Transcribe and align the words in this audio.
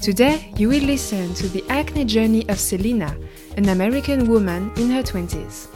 Today, 0.00 0.50
you 0.56 0.70
will 0.70 0.82
listen 0.82 1.34
to 1.34 1.46
the 1.48 1.62
acne 1.68 2.06
journey 2.06 2.48
of 2.48 2.58
Selina, 2.58 3.14
an 3.58 3.68
American 3.68 4.26
woman 4.30 4.72
in 4.76 4.88
her 4.88 5.02
20s. 5.02 5.68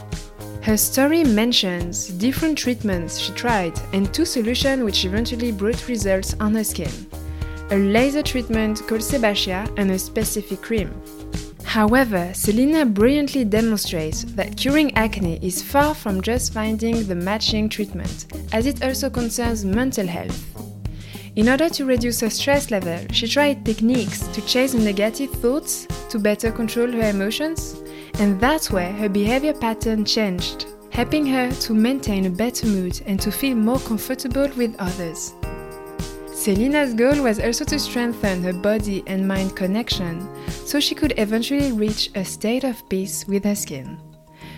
Her 0.62 0.78
story 0.78 1.24
mentions 1.24 2.09
different 2.09 2.56
treatments 2.56 3.19
she 3.19 3.33
tried 3.34 3.78
and 3.92 4.12
two 4.14 4.24
solutions 4.24 4.83
which 4.83 5.05
eventually 5.05 5.52
brought 5.52 5.88
results 5.88 6.34
on 6.41 6.55
her 6.55 6.64
skin 6.64 6.91
a 7.70 7.77
laser 7.77 8.23
treatment 8.23 8.87
called 8.87 9.00
Sebacia 9.00 9.70
and 9.77 9.91
a 9.91 9.98
specific 9.98 10.62
cream. 10.62 10.91
However, 11.64 12.30
Selina 12.33 12.86
brilliantly 12.86 13.45
demonstrates 13.45 14.25
that 14.36 14.56
curing 14.56 14.95
acne 14.97 15.38
is 15.42 15.62
far 15.62 15.95
from 15.95 16.22
just 16.22 16.52
finding 16.52 17.05
the 17.05 17.14
matching 17.14 17.69
treatment, 17.69 18.27
as 18.52 18.66
it 18.66 18.83
also 18.83 19.11
concerns 19.11 19.64
mental 19.64 20.06
health. 20.06 20.73
In 21.37 21.48
order 21.48 21.69
to 21.69 21.84
reduce 21.84 22.20
her 22.20 22.31
stress 22.31 22.70
level, 22.70 22.98
she 23.11 23.27
tried 23.27 23.64
techniques 23.67 24.20
to 24.28 24.41
chase 24.42 24.72
negative 24.72 25.31
thoughts 25.31 25.86
to 26.09 26.20
better 26.20 26.53
control 26.53 26.92
her 26.92 27.11
emotions, 27.11 27.83
and 28.20 28.41
that's 28.41 28.70
where 28.70 28.92
her 28.92 29.09
behavior 29.09 29.53
pattern 29.53 30.05
changed, 30.05 30.67
helping 30.92 31.27
her 31.27 31.50
to 31.50 31.75
maintain 31.75 32.27
a 32.27 32.31
better 32.31 32.69
mood 32.69 33.03
and 33.06 33.20
to 33.20 33.33
feel 33.33 33.56
more 33.56 33.81
comfortable 33.81 34.48
with 34.56 34.77
others. 34.78 35.34
Selina's 36.33 36.94
goal 36.94 37.20
was 37.20 37.41
also 37.41 37.64
to 37.64 37.81
strengthen 37.81 38.44
her 38.44 38.53
body 38.53 39.03
and 39.09 39.27
mind 39.27 39.56
connection 39.56 40.28
so 40.48 40.78
she 40.78 40.94
could 40.94 41.14
eventually 41.19 41.72
reach 41.72 42.11
a 42.14 42.25
state 42.25 42.62
of 42.62 42.89
peace 42.89 43.27
with 43.27 43.42
her 43.42 43.56
skin. 43.56 43.98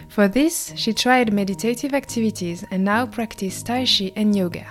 For 0.09 0.29
this, 0.29 0.75
she 0.77 0.93
tried 0.93 1.33
meditative 1.33 1.95
activities 1.95 2.67
and 2.71 2.85
now 2.85 3.07
practices 3.07 3.63
Tai 3.63 3.87
Chi 3.87 4.13
and 4.15 4.37
yoga. 4.37 4.67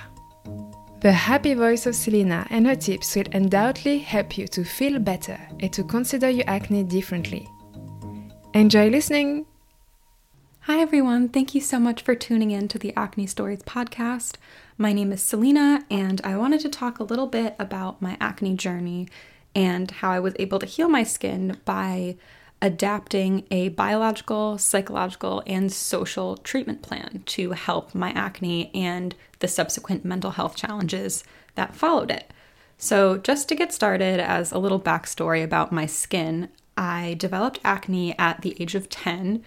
The 1.05 1.13
happy 1.13 1.53
voice 1.53 1.85
of 1.85 1.93
Selina 1.93 2.47
and 2.49 2.65
her 2.65 2.73
tips 2.73 3.15
will 3.15 3.25
undoubtedly 3.31 3.99
help 3.99 4.39
you 4.39 4.47
to 4.47 4.63
feel 4.63 4.97
better 4.97 5.39
and 5.59 5.71
to 5.71 5.83
consider 5.83 6.31
your 6.31 6.49
acne 6.49 6.81
differently. 6.81 7.47
Enjoy 8.55 8.89
listening! 8.89 9.45
Hi, 10.61 10.79
everyone. 10.79 11.29
Thank 11.29 11.53
you 11.53 11.61
so 11.61 11.77
much 11.77 12.01
for 12.01 12.15
tuning 12.15 12.49
in 12.49 12.67
to 12.69 12.79
the 12.79 12.91
Acne 12.97 13.27
Stories 13.27 13.61
podcast. 13.61 14.37
My 14.79 14.93
name 14.93 15.11
is 15.11 15.21
Selina, 15.21 15.85
and 15.91 16.21
I 16.23 16.37
wanted 16.37 16.61
to 16.61 16.69
talk 16.69 16.97
a 16.97 17.03
little 17.03 17.27
bit 17.27 17.55
about 17.59 18.01
my 18.01 18.17
acne 18.19 18.55
journey 18.55 19.07
and 19.53 19.91
how 19.91 20.09
I 20.09 20.19
was 20.19 20.33
able 20.39 20.57
to 20.57 20.65
heal 20.65 20.89
my 20.89 21.03
skin 21.03 21.57
by 21.65 22.17
adapting 22.65 23.45
a 23.51 23.69
biological, 23.69 24.57
psychological, 24.57 25.43
and 25.45 25.71
social 25.71 26.35
treatment 26.37 26.81
plan 26.81 27.21
to 27.27 27.51
help 27.51 27.93
my 27.93 28.09
acne 28.13 28.71
and 28.73 29.13
the 29.37 29.47
subsequent 29.47 30.03
mental 30.03 30.31
health 30.31 30.55
challenges 30.55 31.23
that 31.53 31.75
followed 31.75 32.09
it. 32.09 32.33
So, 32.79 33.17
just 33.17 33.47
to 33.49 33.55
get 33.55 33.71
started, 33.71 34.19
as 34.19 34.51
a 34.51 34.57
little 34.57 34.79
backstory 34.79 35.43
about 35.43 35.71
my 35.71 35.85
skin, 35.85 36.49
I 36.75 37.15
developed 37.19 37.59
acne 37.63 38.17
at 38.17 38.41
the 38.41 38.57
age 38.59 38.73
of 38.73 38.89
10 38.89 39.43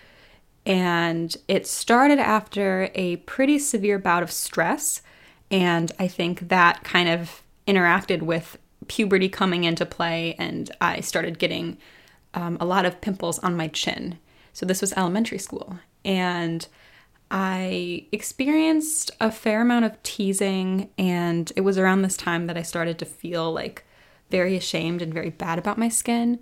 and 0.64 1.36
it 1.48 1.66
started 1.66 2.20
after 2.20 2.90
a 2.94 3.16
pretty 3.16 3.58
severe 3.58 3.98
bout 3.98 4.22
of 4.22 4.30
stress. 4.30 5.02
And 5.50 5.90
I 5.98 6.06
think 6.06 6.50
that 6.50 6.84
kind 6.84 7.08
of 7.08 7.42
interacted 7.66 8.22
with 8.22 8.58
puberty 8.86 9.28
coming 9.28 9.64
into 9.64 9.84
play, 9.84 10.36
and 10.38 10.70
I 10.80 11.00
started 11.00 11.38
getting 11.38 11.78
um, 12.34 12.56
a 12.60 12.64
lot 12.64 12.86
of 12.86 13.00
pimples 13.00 13.38
on 13.40 13.56
my 13.56 13.68
chin. 13.68 14.18
So 14.52 14.66
this 14.66 14.80
was 14.80 14.92
elementary 14.94 15.38
school. 15.38 15.78
And 16.04 16.66
I 17.30 18.06
experienced 18.10 19.10
a 19.20 19.30
fair 19.30 19.60
amount 19.60 19.84
of 19.84 20.02
teasing, 20.02 20.90
and 20.96 21.52
it 21.56 21.60
was 21.60 21.76
around 21.76 22.02
this 22.02 22.16
time 22.16 22.46
that 22.46 22.56
I 22.56 22.62
started 22.62 22.98
to 22.98 23.04
feel 23.04 23.52
like 23.52 23.84
very 24.30 24.56
ashamed 24.56 25.02
and 25.02 25.12
very 25.12 25.30
bad 25.30 25.58
about 25.58 25.78
my 25.78 25.88
skin. 25.88 26.38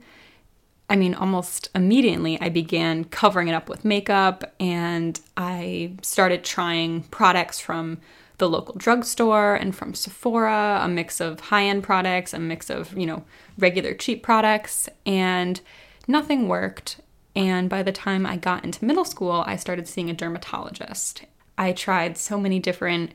I 0.88 0.94
mean, 0.96 1.14
almost 1.14 1.68
immediately, 1.74 2.40
I 2.40 2.48
began 2.48 3.04
covering 3.04 3.48
it 3.48 3.54
up 3.54 3.68
with 3.68 3.84
makeup 3.84 4.54
and 4.60 5.20
I 5.36 5.94
started 6.02 6.44
trying 6.44 7.02
products 7.04 7.58
from 7.58 7.98
the 8.38 8.48
local 8.48 8.74
drugstore 8.76 9.54
and 9.54 9.74
from 9.74 9.94
Sephora, 9.94 10.80
a 10.82 10.88
mix 10.88 11.20
of 11.20 11.40
high 11.40 11.64
end 11.64 11.82
products, 11.82 12.34
a 12.34 12.38
mix 12.38 12.70
of, 12.70 12.96
you 12.96 13.06
know, 13.06 13.24
regular 13.58 13.94
cheap 13.94 14.22
products, 14.22 14.88
and 15.04 15.60
nothing 16.06 16.48
worked. 16.48 17.00
And 17.34 17.68
by 17.68 17.82
the 17.82 17.92
time 17.92 18.26
I 18.26 18.36
got 18.36 18.64
into 18.64 18.84
middle 18.84 19.04
school, 19.04 19.44
I 19.46 19.56
started 19.56 19.88
seeing 19.88 20.10
a 20.10 20.14
dermatologist. 20.14 21.24
I 21.58 21.72
tried 21.72 22.18
so 22.18 22.38
many 22.38 22.58
different 22.58 23.12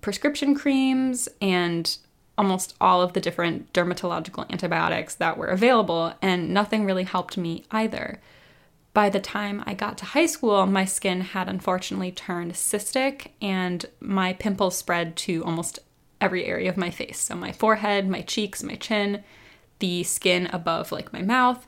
prescription 0.00 0.54
creams 0.54 1.28
and 1.40 1.96
almost 2.38 2.74
all 2.80 3.00
of 3.00 3.14
the 3.14 3.20
different 3.20 3.72
dermatological 3.72 4.50
antibiotics 4.50 5.14
that 5.14 5.38
were 5.38 5.46
available, 5.46 6.14
and 6.20 6.52
nothing 6.52 6.84
really 6.84 7.04
helped 7.04 7.38
me 7.38 7.64
either. 7.70 8.20
By 8.96 9.10
the 9.10 9.20
time 9.20 9.62
I 9.66 9.74
got 9.74 9.98
to 9.98 10.06
high 10.06 10.24
school, 10.24 10.64
my 10.64 10.86
skin 10.86 11.20
had 11.20 11.50
unfortunately 11.50 12.12
turned 12.12 12.54
cystic, 12.54 13.26
and 13.42 13.84
my 14.00 14.32
pimples 14.32 14.78
spread 14.78 15.16
to 15.16 15.44
almost 15.44 15.80
every 16.18 16.46
area 16.46 16.70
of 16.70 16.78
my 16.78 16.88
face. 16.88 17.18
So, 17.18 17.34
my 17.36 17.52
forehead, 17.52 18.08
my 18.08 18.22
cheeks, 18.22 18.62
my 18.62 18.76
chin, 18.76 19.22
the 19.80 20.02
skin 20.02 20.46
above 20.46 20.92
like 20.92 21.12
my 21.12 21.20
mouth. 21.20 21.66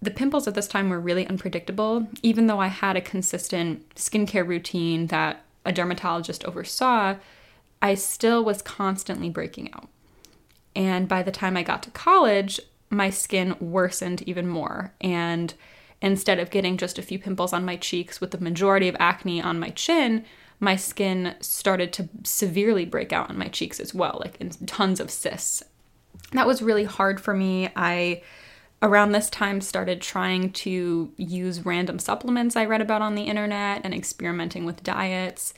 The 0.00 0.10
pimples 0.10 0.48
at 0.48 0.54
this 0.54 0.66
time 0.66 0.88
were 0.88 0.98
really 0.98 1.26
unpredictable, 1.26 2.08
even 2.22 2.46
though 2.46 2.60
I 2.60 2.68
had 2.68 2.96
a 2.96 3.02
consistent 3.02 3.94
skincare 3.94 4.48
routine 4.48 5.08
that 5.08 5.44
a 5.66 5.72
dermatologist 5.72 6.46
oversaw 6.46 7.16
I 7.82 7.94
still 7.94 8.42
was 8.42 8.62
constantly 8.62 9.28
breaking 9.28 9.70
out. 9.74 9.90
And 10.74 11.08
by 11.08 11.22
the 11.22 11.30
time 11.30 11.58
I 11.58 11.62
got 11.62 11.82
to 11.82 11.90
college, 11.90 12.58
my 12.88 13.10
skin 13.10 13.54
worsened 13.60 14.22
even 14.22 14.48
more. 14.48 14.94
And 15.02 15.52
instead 16.02 16.38
of 16.38 16.50
getting 16.50 16.76
just 16.76 16.98
a 16.98 17.02
few 17.02 17.18
pimples 17.18 17.52
on 17.52 17.64
my 17.64 17.76
cheeks 17.76 18.20
with 18.20 18.30
the 18.30 18.38
majority 18.38 18.88
of 18.88 18.96
acne 18.98 19.40
on 19.40 19.58
my 19.58 19.70
chin, 19.70 20.24
my 20.60 20.76
skin 20.76 21.34
started 21.40 21.92
to 21.94 22.08
severely 22.24 22.84
break 22.84 23.12
out 23.12 23.30
on 23.30 23.38
my 23.38 23.48
cheeks 23.48 23.80
as 23.80 23.94
well, 23.94 24.18
like 24.20 24.36
in 24.40 24.50
tons 24.50 25.00
of 25.00 25.10
cysts. 25.10 25.62
That 26.32 26.46
was 26.46 26.62
really 26.62 26.84
hard 26.84 27.20
for 27.20 27.34
me. 27.34 27.68
I 27.76 28.22
around 28.82 29.12
this 29.12 29.30
time 29.30 29.60
started 29.60 30.00
trying 30.00 30.52
to 30.52 31.10
use 31.16 31.64
random 31.64 31.98
supplements 31.98 32.56
I 32.56 32.66
read 32.66 32.82
about 32.82 33.02
on 33.02 33.14
the 33.14 33.22
internet 33.22 33.80
and 33.84 33.94
experimenting 33.94 34.64
with 34.64 34.82
diets. 34.82 35.54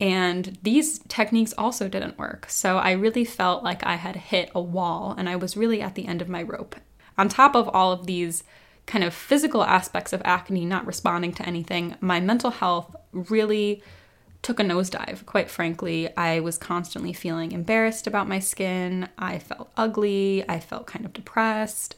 And 0.00 0.58
these 0.62 1.00
techniques 1.08 1.54
also 1.58 1.88
didn't 1.88 2.18
work. 2.18 2.46
So 2.48 2.78
I 2.78 2.92
really 2.92 3.24
felt 3.24 3.62
like 3.62 3.84
I 3.84 3.96
had 3.96 4.16
hit 4.16 4.50
a 4.54 4.60
wall 4.60 5.14
and 5.16 5.28
I 5.28 5.36
was 5.36 5.56
really 5.56 5.80
at 5.80 5.94
the 5.94 6.06
end 6.06 6.22
of 6.22 6.28
my 6.28 6.42
rope. 6.42 6.76
On 7.18 7.28
top 7.28 7.54
of 7.54 7.68
all 7.68 7.92
of 7.92 8.06
these 8.06 8.42
kind 8.86 9.04
of 9.04 9.14
physical 9.14 9.62
aspects 9.62 10.12
of 10.12 10.22
acne 10.24 10.64
not 10.64 10.86
responding 10.86 11.32
to 11.34 11.46
anything, 11.46 11.96
my 12.00 12.20
mental 12.20 12.50
health 12.50 12.94
really 13.12 13.82
took 14.42 14.58
a 14.58 14.64
nosedive, 14.64 15.24
quite 15.24 15.48
frankly. 15.48 16.14
I 16.16 16.40
was 16.40 16.58
constantly 16.58 17.12
feeling 17.12 17.52
embarrassed 17.52 18.06
about 18.06 18.28
my 18.28 18.40
skin. 18.40 19.08
I 19.16 19.38
felt 19.38 19.70
ugly. 19.76 20.44
I 20.48 20.58
felt 20.58 20.86
kind 20.86 21.04
of 21.04 21.12
depressed. 21.12 21.94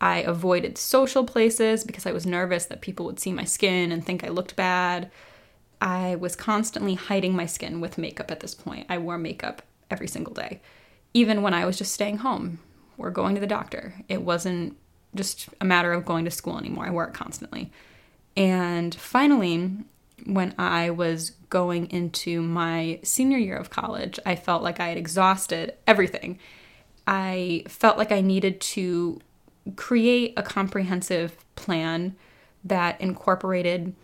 I 0.00 0.18
avoided 0.18 0.78
social 0.78 1.24
places 1.24 1.84
because 1.84 2.06
I 2.06 2.12
was 2.12 2.26
nervous 2.26 2.66
that 2.66 2.80
people 2.80 3.06
would 3.06 3.20
see 3.20 3.32
my 3.32 3.44
skin 3.44 3.92
and 3.92 4.04
think 4.04 4.24
I 4.24 4.28
looked 4.28 4.56
bad. 4.56 5.10
I 5.80 6.16
was 6.16 6.36
constantly 6.36 6.94
hiding 6.94 7.34
my 7.34 7.46
skin 7.46 7.80
with 7.80 7.98
makeup 7.98 8.30
at 8.30 8.40
this 8.40 8.54
point. 8.54 8.86
I 8.88 8.98
wore 8.98 9.18
makeup 9.18 9.62
every 9.90 10.08
single 10.08 10.34
day, 10.34 10.60
even 11.14 11.42
when 11.42 11.54
I 11.54 11.64
was 11.64 11.78
just 11.78 11.92
staying 11.92 12.18
home 12.18 12.60
or 12.98 13.10
going 13.10 13.34
to 13.34 13.40
the 13.40 13.46
doctor. 13.46 13.94
It 14.08 14.22
wasn't 14.22 14.76
just 15.14 15.48
a 15.60 15.64
matter 15.64 15.92
of 15.92 16.04
going 16.04 16.24
to 16.24 16.30
school 16.30 16.58
anymore. 16.58 16.86
I 16.86 16.90
wore 16.90 17.04
it 17.04 17.14
constantly. 17.14 17.70
And 18.36 18.94
finally, 18.94 19.70
when 20.24 20.54
I 20.58 20.90
was 20.90 21.30
going 21.48 21.90
into 21.90 22.42
my 22.42 23.00
senior 23.02 23.38
year 23.38 23.56
of 23.56 23.70
college, 23.70 24.18
I 24.24 24.36
felt 24.36 24.62
like 24.62 24.80
I 24.80 24.88
had 24.88 24.98
exhausted 24.98 25.74
everything. 25.86 26.38
I 27.06 27.64
felt 27.66 27.98
like 27.98 28.12
I 28.12 28.20
needed 28.20 28.60
to 28.60 29.20
create 29.76 30.34
a 30.36 30.42
comprehensive 30.42 31.36
plan 31.56 32.16
that 32.64 33.00
incorporated 33.00 33.94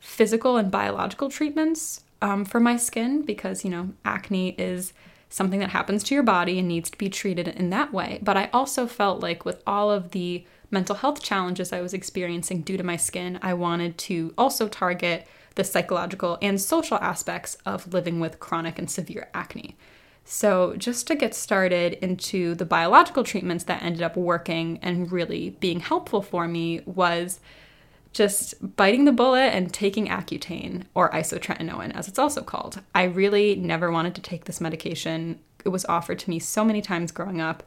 physical 0.00 0.56
and 0.56 0.70
biological 0.70 1.28
treatments 1.28 2.02
um, 2.20 2.44
for 2.44 2.60
my 2.60 2.76
skin 2.76 3.22
because, 3.22 3.64
you 3.64 3.70
know, 3.70 3.90
acne 4.04 4.50
is 4.58 4.92
something 5.32 5.60
that 5.60 5.70
happens 5.70 6.04
to 6.04 6.14
your 6.14 6.22
body 6.22 6.58
and 6.58 6.68
needs 6.68 6.90
to 6.90 6.98
be 6.98 7.08
treated 7.08 7.48
in 7.48 7.70
that 7.70 7.90
way. 7.90 8.18
But 8.22 8.36
I 8.36 8.50
also 8.52 8.86
felt 8.86 9.20
like 9.20 9.46
with 9.46 9.62
all 9.66 9.90
of 9.90 10.10
the 10.10 10.44
mental 10.70 10.96
health 10.96 11.22
challenges 11.22 11.72
I 11.72 11.80
was 11.80 11.94
experiencing 11.94 12.60
due 12.60 12.76
to 12.76 12.82
my 12.82 12.96
skin, 12.96 13.38
I 13.40 13.54
wanted 13.54 13.96
to 13.98 14.34
also 14.36 14.68
target 14.68 15.26
the 15.54 15.64
psychological 15.64 16.36
and 16.42 16.60
social 16.60 16.98
aspects 16.98 17.56
of 17.64 17.94
living 17.94 18.20
with 18.20 18.40
chronic 18.40 18.78
and 18.78 18.90
severe 18.90 19.30
acne. 19.32 19.74
So, 20.24 20.76
just 20.76 21.06
to 21.08 21.14
get 21.14 21.34
started 21.34 21.94
into 21.94 22.54
the 22.54 22.64
biological 22.64 23.24
treatments 23.24 23.64
that 23.64 23.82
ended 23.82 24.02
up 24.02 24.16
working 24.16 24.78
and 24.82 25.10
really 25.10 25.50
being 25.60 25.80
helpful 25.80 26.22
for 26.22 26.46
me 26.46 26.82
was 26.84 27.40
just 28.12 28.76
biting 28.76 29.04
the 29.04 29.12
bullet 29.12 29.54
and 29.54 29.72
taking 29.72 30.08
Accutane, 30.08 30.84
or 30.94 31.10
isotretinoin 31.10 31.94
as 31.96 32.08
it's 32.08 32.18
also 32.18 32.42
called. 32.42 32.80
I 32.94 33.04
really 33.04 33.56
never 33.56 33.90
wanted 33.90 34.14
to 34.14 34.20
take 34.20 34.44
this 34.44 34.60
medication. 34.60 35.40
It 35.64 35.70
was 35.70 35.84
offered 35.86 36.18
to 36.20 36.30
me 36.30 36.38
so 36.38 36.64
many 36.64 36.82
times 36.82 37.12
growing 37.12 37.40
up, 37.40 37.62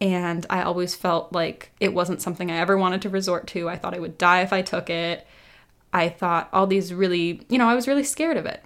and 0.00 0.46
I 0.48 0.62
always 0.62 0.94
felt 0.94 1.32
like 1.32 1.70
it 1.80 1.94
wasn't 1.94 2.22
something 2.22 2.50
I 2.50 2.56
ever 2.56 2.76
wanted 2.76 3.02
to 3.02 3.08
resort 3.08 3.46
to. 3.48 3.68
I 3.68 3.76
thought 3.76 3.94
I 3.94 4.00
would 4.00 4.18
die 4.18 4.40
if 4.40 4.52
I 4.52 4.62
took 4.62 4.88
it. 4.88 5.26
I 5.92 6.08
thought 6.08 6.48
all 6.52 6.66
these 6.66 6.92
really, 6.92 7.42
you 7.48 7.58
know, 7.58 7.68
I 7.68 7.74
was 7.74 7.86
really 7.86 8.04
scared 8.04 8.36
of 8.36 8.46
it. 8.46 8.64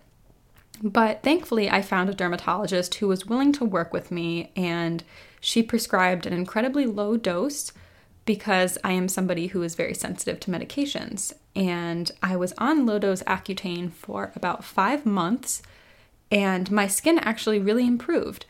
But 0.83 1.23
thankfully, 1.23 1.69
I 1.69 1.83
found 1.83 2.09
a 2.09 2.15
dermatologist 2.15 2.95
who 2.97 3.09
was 3.09 3.27
willing 3.27 3.53
to 3.55 3.65
work 3.65 3.93
with 3.93 4.11
me, 4.11 4.53
and 4.55 5.03
she 5.41 5.63
prescribed 5.63 6.27
an 6.27 6.33
incredibly 6.33 6.87
low 6.87 7.17
dose 7.17 7.73
because 8.29 8.77
I 8.85 8.93
am 8.93 9.09
somebody 9.09 9.47
who 9.47 9.63
is 9.63 9.75
very 9.75 9.95
sensitive 9.95 10.39
to 10.41 10.51
medications. 10.51 11.33
And 11.57 12.11
I 12.23 12.37
was 12.37 12.53
on 12.59 12.85
low 12.85 12.99
dose 12.99 13.23
Accutane 13.23 13.91
for 13.91 14.33
about 14.37 14.63
five 14.63 15.07
months, 15.07 15.63
and 16.31 16.71
my 16.71 16.89
skin 16.89 17.19
actually 17.21 17.59
really 17.59 17.87
improved. 17.87 18.45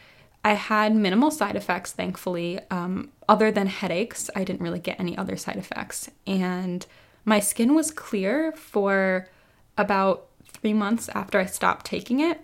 I 0.44 0.54
had 0.54 0.96
minimal 0.96 1.30
side 1.30 1.54
effects, 1.54 1.92
thankfully. 1.92 2.58
Um, 2.72 3.12
other 3.28 3.52
than 3.52 3.68
headaches, 3.68 4.28
I 4.34 4.42
didn't 4.42 4.62
really 4.62 4.80
get 4.80 4.98
any 4.98 5.16
other 5.16 5.36
side 5.36 5.56
effects. 5.56 6.10
And 6.26 6.84
my 7.24 7.38
skin 7.38 7.72
was 7.76 7.92
clear 7.92 8.50
for 8.50 9.28
about 9.76 10.26
three 10.44 10.74
months 10.74 11.08
after 11.10 11.38
I 11.38 11.46
stopped 11.46 11.86
taking 11.86 12.18
it 12.18 12.40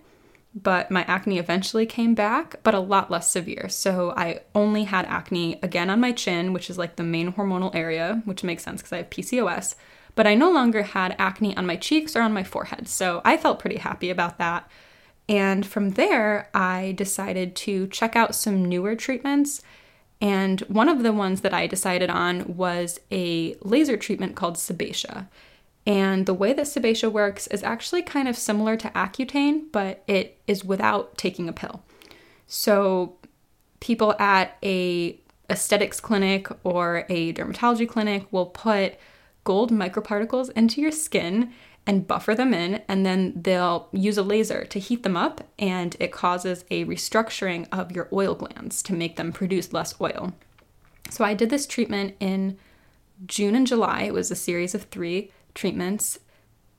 but 0.55 0.89
my 0.89 1.03
acne 1.03 1.37
eventually 1.37 1.85
came 1.85 2.15
back, 2.15 2.55
but 2.63 2.73
a 2.73 2.79
lot 2.79 3.11
less 3.11 3.29
severe. 3.29 3.67
So 3.67 4.13
I 4.15 4.39
only 4.55 4.85
had 4.85 5.05
acne 5.05 5.59
again 5.61 5.89
on 5.89 5.99
my 5.99 6.13
chin, 6.13 6.53
which 6.53 6.69
is 6.69 6.77
like 6.77 6.95
the 6.95 7.03
main 7.03 7.33
hormonal 7.33 7.75
area, 7.75 8.21
which 8.23 8.43
makes 8.43 8.63
sense 8.63 8.81
because 8.81 8.93
I 8.93 8.97
have 8.97 9.09
PCOS. 9.09 9.75
But 10.15 10.27
I 10.27 10.33
no 10.33 10.49
longer 10.49 10.83
had 10.83 11.13
acne 11.19 11.57
on 11.57 11.65
my 11.65 11.75
cheeks 11.75 12.15
or 12.15 12.21
on 12.21 12.31
my 12.31 12.43
forehead. 12.43 12.87
So 12.87 13.21
I 13.25 13.35
felt 13.35 13.59
pretty 13.59 13.77
happy 13.77 14.09
about 14.09 14.37
that. 14.37 14.69
And 15.27 15.65
from 15.65 15.91
there, 15.91 16.49
I 16.53 16.93
decided 16.95 17.55
to 17.57 17.87
check 17.87 18.15
out 18.15 18.33
some 18.33 18.63
newer 18.63 18.95
treatments. 18.95 19.61
And 20.21 20.61
one 20.61 20.87
of 20.87 21.03
the 21.03 21.11
ones 21.11 21.41
that 21.41 21.53
I 21.53 21.67
decided 21.67 22.09
on 22.09 22.55
was 22.55 23.01
a 23.11 23.57
laser 23.61 23.97
treatment 23.97 24.35
called 24.35 24.55
Sebacia. 24.55 25.27
And 25.85 26.25
the 26.25 26.33
way 26.33 26.53
that 26.53 26.65
Sebacia 26.65 27.11
works 27.11 27.47
is 27.47 27.63
actually 27.63 28.01
kind 28.01 28.27
of 28.27 28.37
similar 28.37 28.75
to 28.77 28.89
Accutane, 28.89 29.71
but 29.71 30.03
it 30.07 30.39
is 30.47 30.65
without 30.65 31.17
taking 31.17 31.47
a 31.47 31.53
pill. 31.53 31.83
So 32.47 33.17
people 33.79 34.15
at 34.19 34.57
a 34.63 35.19
aesthetics 35.49 35.99
clinic 35.99 36.47
or 36.63 37.05
a 37.07 37.33
dermatology 37.33 37.87
clinic 37.87 38.25
will 38.31 38.47
put 38.47 38.95
gold 39.43 39.71
microparticles 39.71 40.49
into 40.55 40.81
your 40.81 40.91
skin 40.91 41.53
and 41.87 42.07
buffer 42.07 42.33
them 42.33 42.51
in, 42.51 42.81
and 42.87 43.05
then 43.05 43.31
they'll 43.35 43.89
use 43.91 44.17
a 44.17 44.23
laser 44.23 44.65
to 44.65 44.79
heat 44.79 45.03
them 45.03 45.15
up, 45.15 45.47
and 45.59 45.95
it 45.99 46.11
causes 46.11 46.65
a 46.71 46.83
restructuring 46.85 47.67
of 47.71 47.91
your 47.91 48.09
oil 48.11 48.33
glands 48.33 48.81
to 48.81 48.91
make 48.91 49.17
them 49.17 49.31
produce 49.31 49.71
less 49.71 49.93
oil. 50.01 50.33
So 51.11 51.23
I 51.23 51.35
did 51.35 51.51
this 51.51 51.67
treatment 51.67 52.15
in 52.19 52.57
June 53.27 53.53
and 53.53 53.67
July. 53.67 54.01
It 54.01 54.15
was 54.15 54.31
a 54.31 54.35
series 54.35 54.73
of 54.73 54.85
three 54.85 55.31
treatments. 55.55 56.19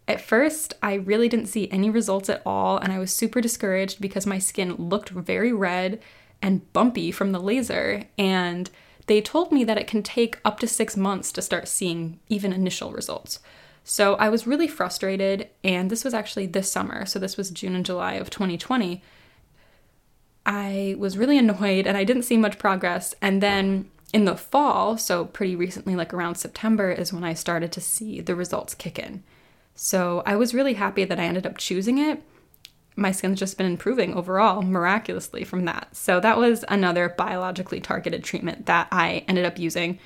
At 0.07 0.21
first, 0.21 0.75
I 0.83 0.95
really 0.95 1.29
didn't 1.29 1.49
see 1.49 1.69
any 1.71 1.91
results 1.91 2.29
at 2.29 2.43
all, 2.47 2.79
and 2.79 2.93
I 2.93 3.01
was 3.01 3.13
super 3.13 3.41
discouraged 3.41 4.01
because 4.01 4.27
my 4.27 4.39
skin 4.39 4.77
looked 4.77 5.09
very 5.09 5.53
red 5.53 6.01
and 6.41 6.73
bumpy 6.73 7.11
from 7.11 7.33
the 7.33 7.41
laser. 7.41 8.05
And 8.17 8.71
they 9.07 9.21
told 9.21 9.51
me 9.51 9.65
that 9.65 9.79
it 9.79 9.89
can 9.89 10.05
take 10.05 10.39
up 10.45 10.61
to 10.61 10.69
six 10.69 10.97
months 10.97 11.33
to 11.33 11.43
start 11.43 11.67
seeing 11.67 12.21
even 12.29 12.53
initial 12.53 12.93
results. 12.93 13.41
So 13.83 14.15
I 14.15 14.29
was 14.29 14.47
really 14.47 14.69
frustrated, 14.69 15.49
and 15.65 15.91
this 15.91 16.05
was 16.05 16.15
actually 16.15 16.47
this 16.47 16.71
summer, 16.71 17.07
so 17.07 17.19
this 17.19 17.37
was 17.37 17.51
June 17.51 17.75
and 17.75 17.87
July 17.87 18.15
of 18.15 18.31
2020. 18.31 19.03
I 20.45 20.95
was 20.97 21.19
really 21.19 21.37
annoyed 21.37 21.87
and 21.87 21.97
I 21.97 22.05
didn't 22.05 22.23
see 22.23 22.37
much 22.37 22.59
progress. 22.59 23.15
And 23.21 23.43
then 23.43 23.91
in 24.17 24.25
the 24.25 24.35
fall, 24.35 24.97
so 24.97 25.27
pretty 25.27 25.55
recently, 25.55 25.95
like 25.95 26.15
around 26.15 26.37
September, 26.37 26.91
is 26.91 27.13
when 27.13 27.23
I 27.23 27.35
started 27.35 27.71
to 27.73 27.83
see 27.83 28.23
the 28.23 28.35
results 28.35 28.75
kick 28.75 28.99
in. 28.99 29.23
So 29.75 30.23
I 30.25 30.37
was 30.37 30.55
really 30.55 30.73
happy 30.73 31.05
that 31.05 31.21
I 31.21 31.25
ended 31.25 31.47
up 31.47 31.59
choosing 31.59 31.99
it. 31.99 32.23
My 32.97 33.13
skin's 33.13 33.39
just 33.39 33.59
been 33.59 33.67
improving 33.67 34.15
overall 34.15 34.63
miraculously 34.63 35.45
from 35.45 35.67
that. 35.67 35.95
So 35.95 36.19
that 36.19 36.39
was 36.39 36.65
another 36.67 37.11
biologically 37.11 37.79
targeted 37.79 38.25
treatment 38.25 38.65
that 38.65 38.89
I 38.91 39.23
ended 39.29 39.45
up 39.45 39.59
using. 39.59 39.99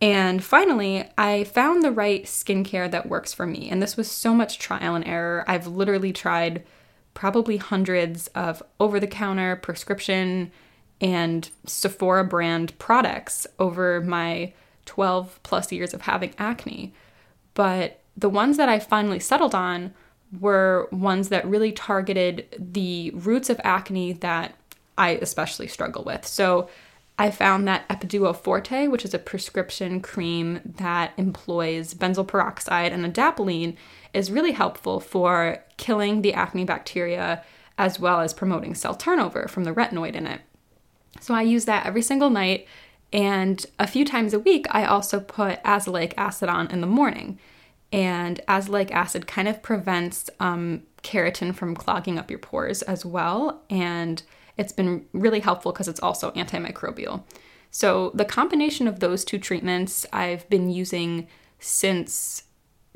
And 0.00 0.44
finally, 0.44 1.10
I 1.18 1.42
found 1.42 1.82
the 1.82 1.90
right 1.90 2.26
skincare 2.26 2.88
that 2.88 3.08
works 3.08 3.34
for 3.34 3.44
me. 3.44 3.68
And 3.70 3.82
this 3.82 3.96
was 3.96 4.08
so 4.08 4.34
much 4.34 4.60
trial 4.60 4.94
and 4.94 5.04
error. 5.04 5.44
I've 5.48 5.66
literally 5.66 6.12
tried 6.12 6.62
probably 7.12 7.56
hundreds 7.56 8.28
of 8.36 8.62
over 8.78 9.00
the 9.00 9.08
counter 9.08 9.56
prescription 9.56 10.52
and 11.00 11.50
Sephora 11.66 12.24
brand 12.24 12.78
products 12.78 13.46
over 13.58 14.00
my 14.00 14.52
12 14.86 15.40
plus 15.42 15.70
years 15.70 15.94
of 15.94 16.02
having 16.02 16.34
acne. 16.38 16.92
But 17.54 18.00
the 18.16 18.28
ones 18.28 18.56
that 18.56 18.68
I 18.68 18.78
finally 18.78 19.20
settled 19.20 19.54
on 19.54 19.94
were 20.40 20.88
ones 20.90 21.28
that 21.28 21.46
really 21.46 21.72
targeted 21.72 22.46
the 22.58 23.10
roots 23.14 23.48
of 23.48 23.60
acne 23.64 24.12
that 24.14 24.54
I 24.96 25.10
especially 25.10 25.68
struggle 25.68 26.04
with. 26.04 26.26
So 26.26 26.68
I 27.18 27.30
found 27.30 27.66
that 27.66 27.88
Epiduo 27.88 28.34
Forte, 28.34 28.86
which 28.88 29.04
is 29.04 29.14
a 29.14 29.18
prescription 29.18 30.00
cream 30.00 30.60
that 30.64 31.12
employs 31.16 31.94
benzoyl 31.94 32.26
peroxide 32.26 32.92
and 32.92 33.04
adapalene, 33.04 33.76
is 34.14 34.30
really 34.30 34.52
helpful 34.52 35.00
for 35.00 35.64
killing 35.76 36.22
the 36.22 36.34
acne 36.34 36.64
bacteria 36.64 37.44
as 37.76 37.98
well 37.98 38.20
as 38.20 38.34
promoting 38.34 38.74
cell 38.74 38.94
turnover 38.94 39.46
from 39.48 39.64
the 39.64 39.72
retinoid 39.72 40.14
in 40.14 40.26
it. 40.26 40.40
So 41.20 41.34
I 41.34 41.42
use 41.42 41.64
that 41.66 41.86
every 41.86 42.02
single 42.02 42.30
night. 42.30 42.66
And 43.12 43.64
a 43.78 43.86
few 43.86 44.04
times 44.04 44.34
a 44.34 44.38
week, 44.38 44.66
I 44.70 44.84
also 44.84 45.20
put 45.20 45.62
azelaic 45.62 46.12
acid 46.16 46.48
on 46.48 46.70
in 46.70 46.80
the 46.80 46.86
morning. 46.86 47.38
And 47.90 48.40
azelaic 48.48 48.90
acid 48.90 49.26
kind 49.26 49.48
of 49.48 49.62
prevents 49.62 50.28
um, 50.40 50.82
keratin 51.02 51.54
from 51.54 51.74
clogging 51.74 52.18
up 52.18 52.30
your 52.30 52.38
pores 52.38 52.82
as 52.82 53.04
well. 53.04 53.62
And 53.70 54.22
it's 54.56 54.72
been 54.72 55.06
really 55.12 55.40
helpful 55.40 55.72
because 55.72 55.88
it's 55.88 56.00
also 56.00 56.32
antimicrobial. 56.32 57.22
So, 57.70 58.10
the 58.14 58.24
combination 58.24 58.88
of 58.88 59.00
those 59.00 59.24
two 59.24 59.38
treatments 59.38 60.06
I've 60.12 60.48
been 60.48 60.70
using 60.70 61.28
since 61.58 62.44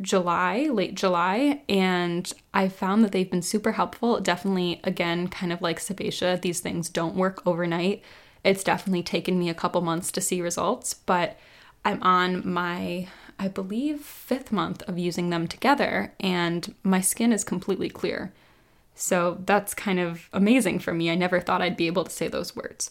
July, 0.01 0.69
late 0.73 0.95
July, 0.95 1.63
and 1.69 2.33
I 2.53 2.69
found 2.69 3.05
that 3.05 3.13
they've 3.13 3.31
been 3.31 3.43
super 3.43 3.73
helpful. 3.73 4.21
Definitely, 4.21 4.81
again, 4.85 5.29
kind 5.29 5.53
of 5.53 5.63
like 5.63 5.79
Sebacia, 5.79 6.41
these 6.41 6.61
things 6.61 6.89
don't 6.89 7.15
work 7.15 7.47
overnight. 7.47 8.03
It's 8.43 8.65
definitely 8.65 9.03
taken 9.03 9.39
me 9.39 9.49
a 9.49 9.55
couple 9.55 9.81
months 9.81 10.11
to 10.13 10.21
see 10.21 10.41
results, 10.41 10.95
but 10.95 11.39
I'm 11.85 12.03
on 12.03 12.49
my, 12.49 13.09
I 13.39 13.49
believe, 13.49 14.01
fifth 14.01 14.51
month 14.51 14.83
of 14.89 14.99
using 14.99 15.31
them 15.31 15.47
together, 15.47 16.13
and 16.19 16.75
my 16.83 17.01
skin 17.01 17.33
is 17.33 17.45
completely 17.45 17.89
clear. 17.89 18.33
So 18.95 19.39
that's 19.47 19.75
kind 19.75 19.99
of 19.99 20.29
amazing 20.33 20.81
for 20.81 20.93
me. 20.93 21.11
I 21.11 21.15
never 21.15 21.41
thought 21.41 21.63
I'd 21.63 21.77
be 21.77 21.87
able 21.87 22.05
to 22.05 22.11
say 22.11 22.29
those 22.29 22.57
words. 22.57 22.91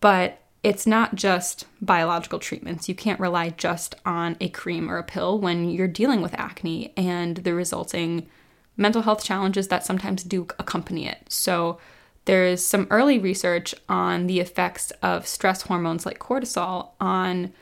But 0.00 0.40
it's 0.62 0.86
not 0.86 1.14
just 1.14 1.66
biological 1.80 2.38
treatments. 2.38 2.88
You 2.88 2.94
can't 2.94 3.20
rely 3.20 3.50
just 3.50 3.94
on 4.04 4.36
a 4.40 4.48
cream 4.48 4.90
or 4.90 4.98
a 4.98 5.04
pill 5.04 5.38
when 5.38 5.68
you're 5.68 5.86
dealing 5.86 6.22
with 6.22 6.34
acne 6.34 6.92
and 6.96 7.38
the 7.38 7.54
resulting 7.54 8.28
mental 8.76 9.02
health 9.02 9.24
challenges 9.24 9.68
that 9.68 9.86
sometimes 9.86 10.22
do 10.22 10.46
accompany 10.58 11.06
it. 11.06 11.24
So, 11.28 11.78
there's 12.26 12.64
some 12.64 12.88
early 12.90 13.20
research 13.20 13.72
on 13.88 14.26
the 14.26 14.40
effects 14.40 14.90
of 15.00 15.28
stress 15.28 15.62
hormones 15.62 16.04
like 16.04 16.18
cortisol 16.18 16.90
on 17.00 17.52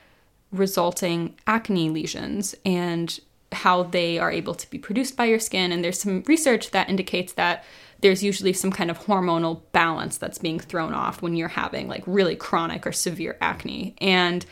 resulting 0.50 1.34
acne 1.46 1.90
lesions 1.90 2.54
and 2.64 3.20
how 3.54 3.84
they 3.84 4.18
are 4.18 4.30
able 4.30 4.54
to 4.54 4.68
be 4.70 4.78
produced 4.78 5.16
by 5.16 5.24
your 5.24 5.38
skin. 5.38 5.72
And 5.72 5.82
there's 5.82 6.00
some 6.00 6.22
research 6.26 6.70
that 6.70 6.88
indicates 6.88 7.32
that 7.34 7.64
there's 8.00 8.22
usually 8.22 8.52
some 8.52 8.70
kind 8.70 8.90
of 8.90 9.00
hormonal 9.00 9.62
balance 9.72 10.18
that's 10.18 10.38
being 10.38 10.60
thrown 10.60 10.92
off 10.92 11.22
when 11.22 11.36
you're 11.36 11.48
having 11.48 11.88
like 11.88 12.02
really 12.06 12.36
chronic 12.36 12.86
or 12.86 12.92
severe 12.92 13.38
acne. 13.40 13.94
And 13.98 14.44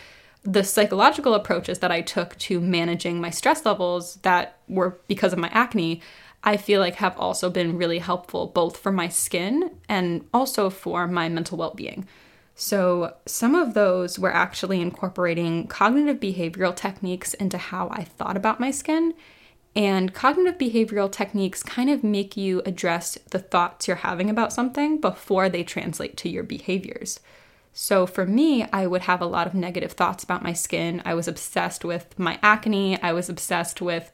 the 0.43 0.65
psychological 0.65 1.35
approaches 1.35 1.81
that 1.81 1.93
I 1.93 2.01
took 2.01 2.37
to 2.39 2.61
managing 2.61 3.21
my 3.21 3.31
stress 3.31 3.65
levels 3.65 4.17
that 4.23 4.59
were 4.69 4.99
because 5.07 5.33
of 5.33 5.39
my 5.39 5.49
acne, 5.53 6.01
I 6.43 6.57
feel 6.57 6.81
like 6.81 6.97
have 6.97 7.17
also 7.19 7.51
been 7.51 7.77
really 7.77 7.99
helpful 7.99 8.47
both 8.49 8.77
for 8.77 8.91
my 8.91 9.09
skin 9.09 9.71
and 9.89 10.27
also 10.35 10.71
for 10.71 11.07
my 11.07 11.29
mental 11.29 11.59
well 11.59 11.75
being. 11.75 12.09
So, 12.55 13.15
some 13.27 13.55
of 13.55 13.75
those 13.75 14.19
were 14.19 14.33
actually 14.33 14.81
incorporating 14.81 15.67
cognitive 15.67 16.21
behavioral 16.21 16.77
techniques 16.77 17.35
into 17.35 17.59
how 17.59 17.89
I 17.91 18.05
thought 18.05 18.37
about 18.37 18.61
my 18.61 18.71
skin. 18.71 19.15
And 19.75 20.13
cognitive 20.13 20.59
behavioral 20.59 21.11
techniques 21.11 21.63
kind 21.63 21.89
of 21.89 22.05
make 22.05 22.37
you 22.37 22.61
address 22.67 23.17
the 23.31 23.39
thoughts 23.39 23.89
you're 23.89 23.97
having 23.97 24.29
about 24.29 24.53
something 24.53 25.01
before 25.01 25.49
they 25.49 25.65
translate 25.65 26.19
to 26.19 26.29
your 26.29 26.43
behaviors. 26.43 27.21
So, 27.73 28.07
for 28.07 28.27
me, 28.27 28.65
I 28.71 28.87
would 28.87 29.03
have 29.03 29.23
a 29.23 29.27
lot 29.27 29.47
of 29.47 29.55
negative 29.55 29.93
thoughts 29.93 30.23
about 30.23 30.43
my 30.43 30.53
skin. 30.53 31.01
I 31.07 31.15
was 31.15 31.27
obsessed 31.27 31.87
with 31.87 32.19
my 32.19 32.39
acne, 32.43 33.01
I 33.01 33.15
was 33.15 33.31
obsessed 33.31 33.81
with 33.81 34.13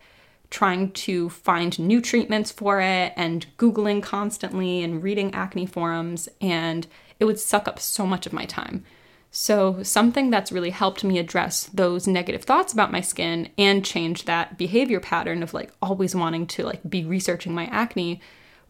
trying 0.51 0.91
to 0.93 1.29
find 1.29 1.79
new 1.79 2.01
treatments 2.01 2.51
for 2.51 2.81
it 2.81 3.13
and 3.17 3.47
Googling 3.59 4.03
constantly 4.03 4.83
and 4.83 5.03
reading 5.03 5.35
acne 5.35 5.67
forums, 5.67 6.29
and 6.41 6.87
it 7.21 7.25
would 7.25 7.39
suck 7.39 7.69
up 7.69 7.79
so 7.79 8.07
much 8.07 8.27
of 8.27 8.33
my 8.33 8.45
time. 8.45 8.85
So, 9.31 9.83
something 9.83 10.31
that's 10.31 10.53
really 10.53 10.71
helped 10.71 11.05
me 11.05 11.19
address 11.19 11.65
those 11.67 12.07
negative 12.07 12.45
thoughts 12.45 12.73
about 12.73 12.93
my 12.93 13.03
skin 13.03 13.51
and 13.59 13.85
change 13.85 14.25
that 14.25 14.57
behavior 14.57 15.01
pattern 15.01 15.43
of 15.43 15.53
like 15.53 15.71
always 15.83 16.15
wanting 16.15 16.47
to 16.49 16.65
like 16.65 16.81
be 16.89 17.05
researching 17.05 17.55
my 17.55 17.67
acne 17.67 18.21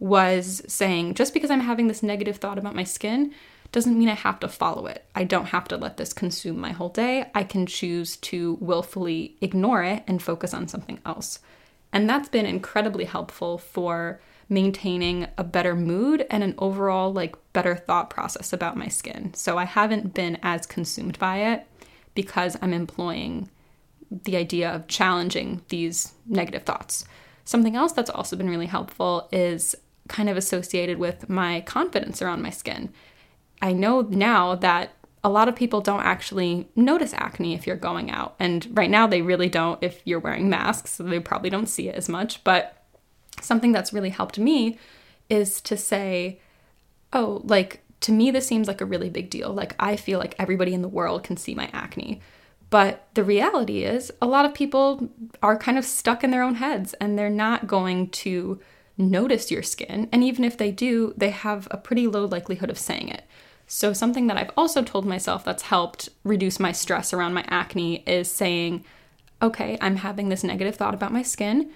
was 0.01 0.63
saying 0.67 1.15
just 1.15 1.33
because 1.33 1.51
I'm 1.51 1.61
having 1.61 1.87
this 1.87 2.03
negative 2.03 2.37
thought 2.37 2.59
about 2.59 2.75
my 2.75 2.85
skin 2.85 3.33
doesn't 3.71 3.99
mean 3.99 4.09
I 4.09 4.15
have 4.15 4.41
to 4.41 4.49
follow 4.49 4.87
it. 4.87 5.05
I 5.15 5.25
don't 5.25 5.47
have 5.47 5.69
to 5.69 5.77
let 5.77 5.97
this 5.97 6.13
consume 6.13 6.59
my 6.59 6.73
whole 6.73 6.89
day. 6.89 7.31
I 7.35 7.45
can 7.45 7.67
choose 7.67 8.17
to 8.17 8.57
willfully 8.61 9.37
ignore 9.41 9.83
it 9.83 10.05
and 10.07 10.23
focus 10.23 10.55
on 10.55 10.69
something 10.69 11.01
else. 11.05 11.41
And 11.93 12.09
that's 12.09 12.29
been 12.29 12.47
incredibly 12.47 13.05
helpful 13.05 13.59
for 13.59 14.21
maintaining 14.49 15.27
a 15.37 15.45
better 15.45 15.75
mood 15.75 16.27
and 16.31 16.43
an 16.43 16.55
overall 16.59 17.13
like 17.13 17.37
better 17.53 17.77
thought 17.77 18.11
process 18.11 18.53
about 18.53 18.77
my 18.77 18.89
skin. 18.89 19.33
So 19.35 19.59
I 19.59 19.65
haven't 19.65 20.15
been 20.15 20.39
as 20.43 20.67
consumed 20.67 21.19
by 21.19 21.39
it 21.39 21.67
because 22.15 22.57
I'm 22.63 22.73
employing 22.73 23.51
the 24.11 24.37
idea 24.37 24.71
of 24.71 24.89
challenging 24.89 25.63
these 25.69 26.15
negative 26.27 26.63
thoughts. 26.63 27.05
Something 27.45 27.77
else 27.77 27.93
that's 27.93 28.11
also 28.11 28.37
been 28.37 28.51
really 28.51 28.67
helpful 28.67 29.29
is 29.33 29.75
kind 30.09 30.31
of 30.31 30.37
associated 30.37 30.99
with 30.99 31.29
my 31.29 31.61
confidence 31.63 32.23
around 32.23 32.43
my 32.43 32.51
skin. 32.51 32.93
I 33.61 33.73
know 33.73 34.01
now 34.01 34.55
that 34.55 34.93
a 35.25 35.29
lot 35.29 35.49
of 35.49 35.57
people 35.57 35.81
don't 35.81 36.03
actually 36.03 36.69
notice 36.77 37.13
acne 37.13 37.55
if 37.55 37.67
you're 37.67 37.77
going 37.77 38.11
out. 38.11 38.35
And 38.39 38.67
right 38.73 38.91
now, 38.91 39.07
they 39.07 39.23
really 39.23 39.49
don't 39.49 39.83
if 39.83 40.01
you're 40.05 40.21
wearing 40.21 40.49
masks, 40.49 40.93
so 40.93 41.03
they 41.03 41.21
probably 41.21 41.51
don't 41.51 41.69
see 41.69 41.89
it 41.89 41.97
as 41.97 42.09
much. 42.09 42.43
But 42.45 42.78
something 43.43 43.73
that's 43.73 43.93
really 43.93 44.11
helped 44.11 44.39
me 44.39 44.79
is 45.29 45.61
to 45.63 45.77
say, 45.77 46.41
oh, 47.13 47.43
like 47.45 47.83
to 48.01 48.13
me, 48.13 48.31
this 48.31 48.47
seems 48.47 48.69
like 48.69 48.81
a 48.81 48.87
really 48.87 49.11
big 49.11 49.31
deal. 49.31 49.53
Like, 49.53 49.75
I 49.79 49.97
feel 49.97 50.19
like 50.19 50.35
everybody 50.39 50.73
in 50.73 50.83
the 50.83 50.89
world 50.89 51.25
can 51.25 51.37
see 51.37 51.55
my 51.55 51.69
acne. 51.73 52.21
But 52.71 53.09
the 53.15 53.25
reality 53.25 53.83
is, 53.83 54.13
a 54.21 54.27
lot 54.27 54.45
of 54.45 54.55
people 54.55 55.09
are 55.43 55.57
kind 55.57 55.79
of 55.79 55.85
stuck 55.85 56.23
in 56.23 56.31
their 56.31 56.43
own 56.43 56.57
heads 56.57 56.95
and 56.95 57.19
they're 57.19 57.31
not 57.31 57.67
going 57.67 58.11
to 58.11 58.61
notice 58.97 59.51
your 59.51 59.63
skin. 59.63 60.09
And 60.13 60.23
even 60.23 60.45
if 60.45 60.57
they 60.57 60.71
do, 60.71 61.15
they 61.17 61.31
have 61.31 61.67
a 61.71 61.79
pretty 61.79 62.07
low 62.07 62.27
likelihood 62.27 62.71
of 62.71 62.79
saying 62.79 63.09
it. 63.09 63.25
So, 63.67 63.93
something 63.93 64.29
that 64.29 64.37
I've 64.39 64.51
also 64.57 64.83
told 64.83 65.05
myself 65.05 65.45
that's 65.45 65.65
helped 65.65 66.09
reduce 66.25 66.59
my 66.59 66.73
stress 66.73 67.13
around 67.13 67.35
my 67.35 67.45
acne 67.49 68.03
is 68.07 68.31
saying, 68.31 68.85
okay, 69.43 69.77
I'm 69.81 69.97
having 69.97 70.29
this 70.29 70.43
negative 70.45 70.77
thought 70.77 70.95
about 70.95 71.13
my 71.13 71.23
skin, 71.23 71.71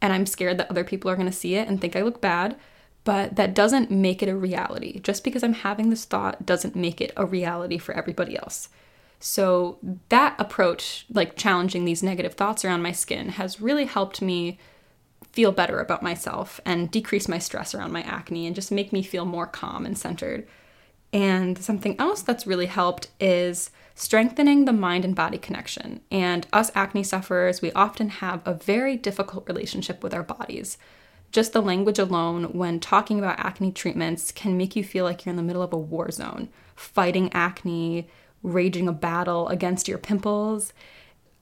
and 0.00 0.12
I'm 0.12 0.26
scared 0.26 0.58
that 0.58 0.70
other 0.70 0.84
people 0.84 1.10
are 1.10 1.16
going 1.16 1.26
to 1.26 1.32
see 1.32 1.54
it 1.54 1.68
and 1.68 1.80
think 1.80 1.96
I 1.96 2.02
look 2.02 2.20
bad, 2.20 2.56
but 3.04 3.36
that 3.36 3.54
doesn't 3.54 3.90
make 3.90 4.22
it 4.22 4.28
a 4.28 4.36
reality. 4.36 5.00
Just 5.00 5.24
because 5.24 5.42
I'm 5.42 5.54
having 5.54 5.90
this 5.90 6.04
thought 6.04 6.44
doesn't 6.46 6.76
make 6.76 7.00
it 7.00 7.12
a 7.16 7.26
reality 7.26 7.78
for 7.78 7.94
everybody 7.94 8.36
else. 8.36 8.68
So, 9.20 9.78
that 10.10 10.36
approach, 10.38 11.04
like 11.10 11.36
challenging 11.36 11.84
these 11.84 12.04
negative 12.04 12.34
thoughts 12.34 12.64
around 12.64 12.82
my 12.82 12.92
skin, 12.92 13.30
has 13.30 13.60
really 13.60 13.86
helped 13.86 14.22
me 14.22 14.58
feel 15.32 15.50
better 15.50 15.80
about 15.80 16.02
myself 16.02 16.60
and 16.64 16.90
decrease 16.90 17.28
my 17.28 17.38
stress 17.38 17.74
around 17.74 17.92
my 17.92 18.02
acne 18.02 18.46
and 18.46 18.54
just 18.54 18.70
make 18.70 18.92
me 18.92 19.02
feel 19.02 19.24
more 19.24 19.46
calm 19.46 19.84
and 19.84 19.98
centered. 19.98 20.46
And 21.12 21.58
something 21.58 21.98
else 21.98 22.22
that's 22.22 22.46
really 22.46 22.66
helped 22.66 23.08
is 23.18 23.70
strengthening 23.98 24.64
the 24.64 24.72
mind 24.72 25.04
and 25.04 25.16
body 25.16 25.38
connection. 25.38 26.00
And 26.08 26.46
us 26.52 26.70
acne 26.72 27.02
sufferers, 27.02 27.60
we 27.60 27.72
often 27.72 28.08
have 28.10 28.40
a 28.44 28.54
very 28.54 28.96
difficult 28.96 29.48
relationship 29.48 30.04
with 30.04 30.14
our 30.14 30.22
bodies. 30.22 30.78
Just 31.32 31.52
the 31.52 31.60
language 31.60 31.98
alone, 31.98 32.52
when 32.52 32.78
talking 32.78 33.18
about 33.18 33.40
acne 33.40 33.72
treatments, 33.72 34.30
can 34.30 34.56
make 34.56 34.76
you 34.76 34.84
feel 34.84 35.04
like 35.04 35.26
you're 35.26 35.32
in 35.32 35.36
the 35.36 35.42
middle 35.42 35.62
of 35.62 35.72
a 35.72 35.76
war 35.76 36.12
zone, 36.12 36.48
fighting 36.76 37.28
acne, 37.32 38.08
raging 38.44 38.86
a 38.86 38.92
battle 38.92 39.48
against 39.48 39.88
your 39.88 39.98
pimples. 39.98 40.72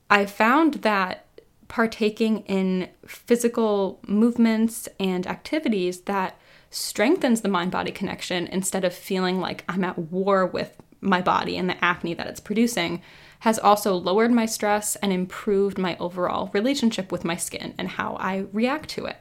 I 0.09 0.25
found 0.25 0.75
that 0.81 1.27
partaking 1.67 2.39
in 2.47 2.89
physical 3.05 3.99
movements 4.07 4.89
and 4.99 5.27
activities 5.27 6.01
that 6.01 6.39
strengthens 6.71 7.41
the 7.41 7.49
mind 7.49 7.69
body 7.69 7.91
connection 7.91 8.47
instead 8.47 8.83
of 8.83 8.95
feeling 8.95 9.39
like 9.39 9.63
I'm 9.69 9.83
at 9.83 9.99
war 9.99 10.43
with 10.43 10.75
my 11.01 11.21
body 11.21 11.57
and 11.57 11.69
the 11.69 11.83
acne 11.83 12.13
that 12.13 12.27
it's 12.27 12.39
producing 12.39 13.01
has 13.39 13.59
also 13.59 13.93
lowered 13.93 14.31
my 14.31 14.45
stress 14.45 14.95
and 14.97 15.13
improved 15.13 15.77
my 15.77 15.95
overall 15.97 16.49
relationship 16.53 17.11
with 17.11 17.23
my 17.23 17.35
skin 17.35 17.73
and 17.77 17.87
how 17.87 18.15
I 18.19 18.45
react 18.51 18.89
to 18.91 19.05
it. 19.05 19.17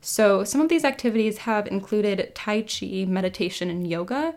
So, 0.00 0.44
some 0.44 0.60
of 0.60 0.68
these 0.68 0.84
activities 0.84 1.38
have 1.38 1.66
included 1.66 2.32
Tai 2.34 2.62
Chi, 2.62 3.04
meditation, 3.06 3.68
and 3.68 3.86
yoga. 3.86 4.34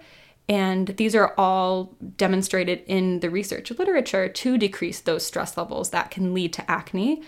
And 0.49 0.87
these 0.87 1.15
are 1.15 1.33
all 1.37 1.95
demonstrated 2.17 2.83
in 2.87 3.19
the 3.19 3.29
research 3.29 3.71
literature 3.71 4.27
to 4.27 4.57
decrease 4.57 4.99
those 4.99 5.25
stress 5.25 5.55
levels 5.55 5.91
that 5.91 6.11
can 6.11 6.33
lead 6.33 6.51
to 6.53 6.69
acne 6.69 7.21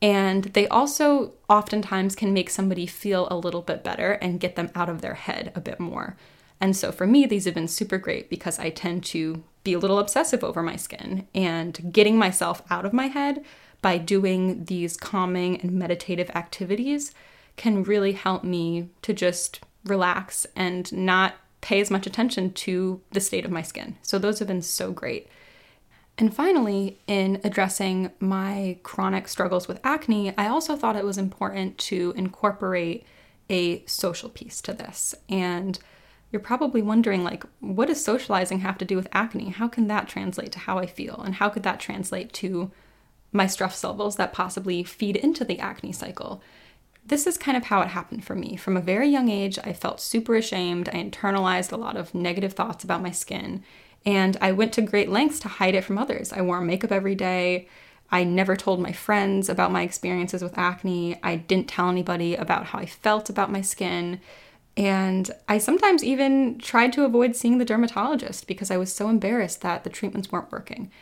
and 0.00 0.44
they 0.44 0.68
also 0.68 1.32
oftentimes 1.48 2.14
can 2.14 2.32
make 2.32 2.50
somebody 2.50 2.86
feel 2.86 3.26
a 3.30 3.36
little 3.36 3.62
bit 3.62 3.82
better 3.82 4.12
and 4.12 4.40
get 4.40 4.54
them 4.54 4.70
out 4.74 4.88
of 4.88 5.00
their 5.00 5.14
head 5.14 5.52
a 5.54 5.60
bit 5.60 5.80
more. 5.80 6.16
And 6.60 6.76
so 6.76 6.90
for 6.90 7.06
me, 7.06 7.26
these 7.26 7.44
have 7.44 7.54
been 7.54 7.68
super 7.68 7.98
great 7.98 8.28
because 8.28 8.58
I 8.58 8.70
tend 8.70 9.04
to 9.06 9.42
be 9.64 9.74
a 9.74 9.78
little 9.78 9.98
obsessive 9.98 10.42
over 10.42 10.62
my 10.62 10.76
skin 10.76 11.26
and 11.34 11.92
getting 11.92 12.18
myself 12.18 12.62
out 12.70 12.84
of 12.84 12.92
my 12.92 13.06
head 13.06 13.44
by 13.80 13.98
doing 13.98 14.64
these 14.64 14.96
calming 14.96 15.60
and 15.60 15.72
meditative 15.72 16.30
activities 16.30 17.12
can 17.56 17.82
really 17.82 18.12
help 18.12 18.42
me 18.44 18.88
to 19.02 19.12
just 19.12 19.60
relax 19.84 20.46
and 20.56 20.92
not 20.92 21.34
pay 21.60 21.80
as 21.80 21.90
much 21.90 22.06
attention 22.06 22.52
to 22.52 23.00
the 23.12 23.20
state 23.20 23.44
of 23.44 23.50
my 23.50 23.62
skin. 23.62 23.96
So 24.02 24.18
those 24.18 24.38
have 24.38 24.48
been 24.48 24.62
so 24.62 24.92
great. 24.92 25.28
And 26.16 26.34
finally, 26.34 26.98
in 27.06 27.40
addressing 27.44 28.10
my 28.18 28.78
chronic 28.82 29.28
struggles 29.28 29.68
with 29.68 29.80
acne, 29.84 30.36
I 30.36 30.48
also 30.48 30.76
thought 30.76 30.96
it 30.96 31.04
was 31.04 31.18
important 31.18 31.78
to 31.78 32.12
incorporate 32.16 33.06
a 33.48 33.84
social 33.86 34.28
piece 34.28 34.60
to 34.62 34.72
this. 34.72 35.14
And 35.28 35.78
you're 36.30 36.40
probably 36.40 36.82
wondering 36.82 37.24
like 37.24 37.44
what 37.60 37.88
does 37.88 38.04
socializing 38.04 38.60
have 38.60 38.78
to 38.78 38.84
do 38.84 38.96
with 38.96 39.08
acne? 39.12 39.50
How 39.50 39.68
can 39.68 39.88
that 39.88 40.08
translate 40.08 40.52
to 40.52 40.58
how 40.58 40.78
I 40.78 40.86
feel 40.86 41.20
and 41.22 41.36
how 41.36 41.48
could 41.48 41.62
that 41.62 41.80
translate 41.80 42.32
to 42.34 42.70
my 43.32 43.46
stress 43.46 43.82
levels 43.84 44.16
that 44.16 44.32
possibly 44.32 44.82
feed 44.82 45.16
into 45.16 45.44
the 45.44 45.58
acne 45.58 45.92
cycle? 45.92 46.42
This 47.04 47.26
is 47.26 47.38
kind 47.38 47.56
of 47.56 47.64
how 47.64 47.80
it 47.80 47.88
happened 47.88 48.24
for 48.24 48.34
me. 48.34 48.56
From 48.56 48.76
a 48.76 48.82
very 48.82 49.08
young 49.08 49.30
age, 49.30 49.58
I 49.64 49.72
felt 49.72 50.00
super 50.00 50.34
ashamed. 50.34 50.90
I 50.90 51.02
internalized 51.02 51.72
a 51.72 51.76
lot 51.76 51.96
of 51.96 52.14
negative 52.14 52.52
thoughts 52.52 52.84
about 52.84 53.02
my 53.02 53.10
skin 53.10 53.64
and 54.04 54.36
I 54.40 54.52
went 54.52 54.72
to 54.74 54.82
great 54.82 55.08
lengths 55.08 55.40
to 55.40 55.48
hide 55.48 55.74
it 55.74 55.84
from 55.84 55.98
others. 55.98 56.32
I 56.32 56.42
wore 56.42 56.60
makeup 56.60 56.92
every 56.92 57.14
day. 57.14 57.68
I 58.10 58.24
never 58.24 58.56
told 58.56 58.80
my 58.80 58.92
friends 58.92 59.48
about 59.48 59.72
my 59.72 59.82
experiences 59.82 60.42
with 60.42 60.56
acne. 60.56 61.18
I 61.22 61.36
didn't 61.36 61.68
tell 61.68 61.90
anybody 61.90 62.34
about 62.34 62.66
how 62.66 62.78
I 62.78 62.86
felt 62.86 63.28
about 63.28 63.52
my 63.52 63.60
skin. 63.60 64.20
And 64.78 65.32
I 65.48 65.58
sometimes 65.58 66.04
even 66.04 66.56
tried 66.58 66.92
to 66.92 67.04
avoid 67.04 67.34
seeing 67.34 67.58
the 67.58 67.64
dermatologist 67.64 68.46
because 68.46 68.70
I 68.70 68.76
was 68.76 68.94
so 68.94 69.08
embarrassed 69.08 69.60
that 69.62 69.82
the 69.82 69.90
treatments 69.90 70.30
weren't 70.30 70.52
working. 70.52 70.92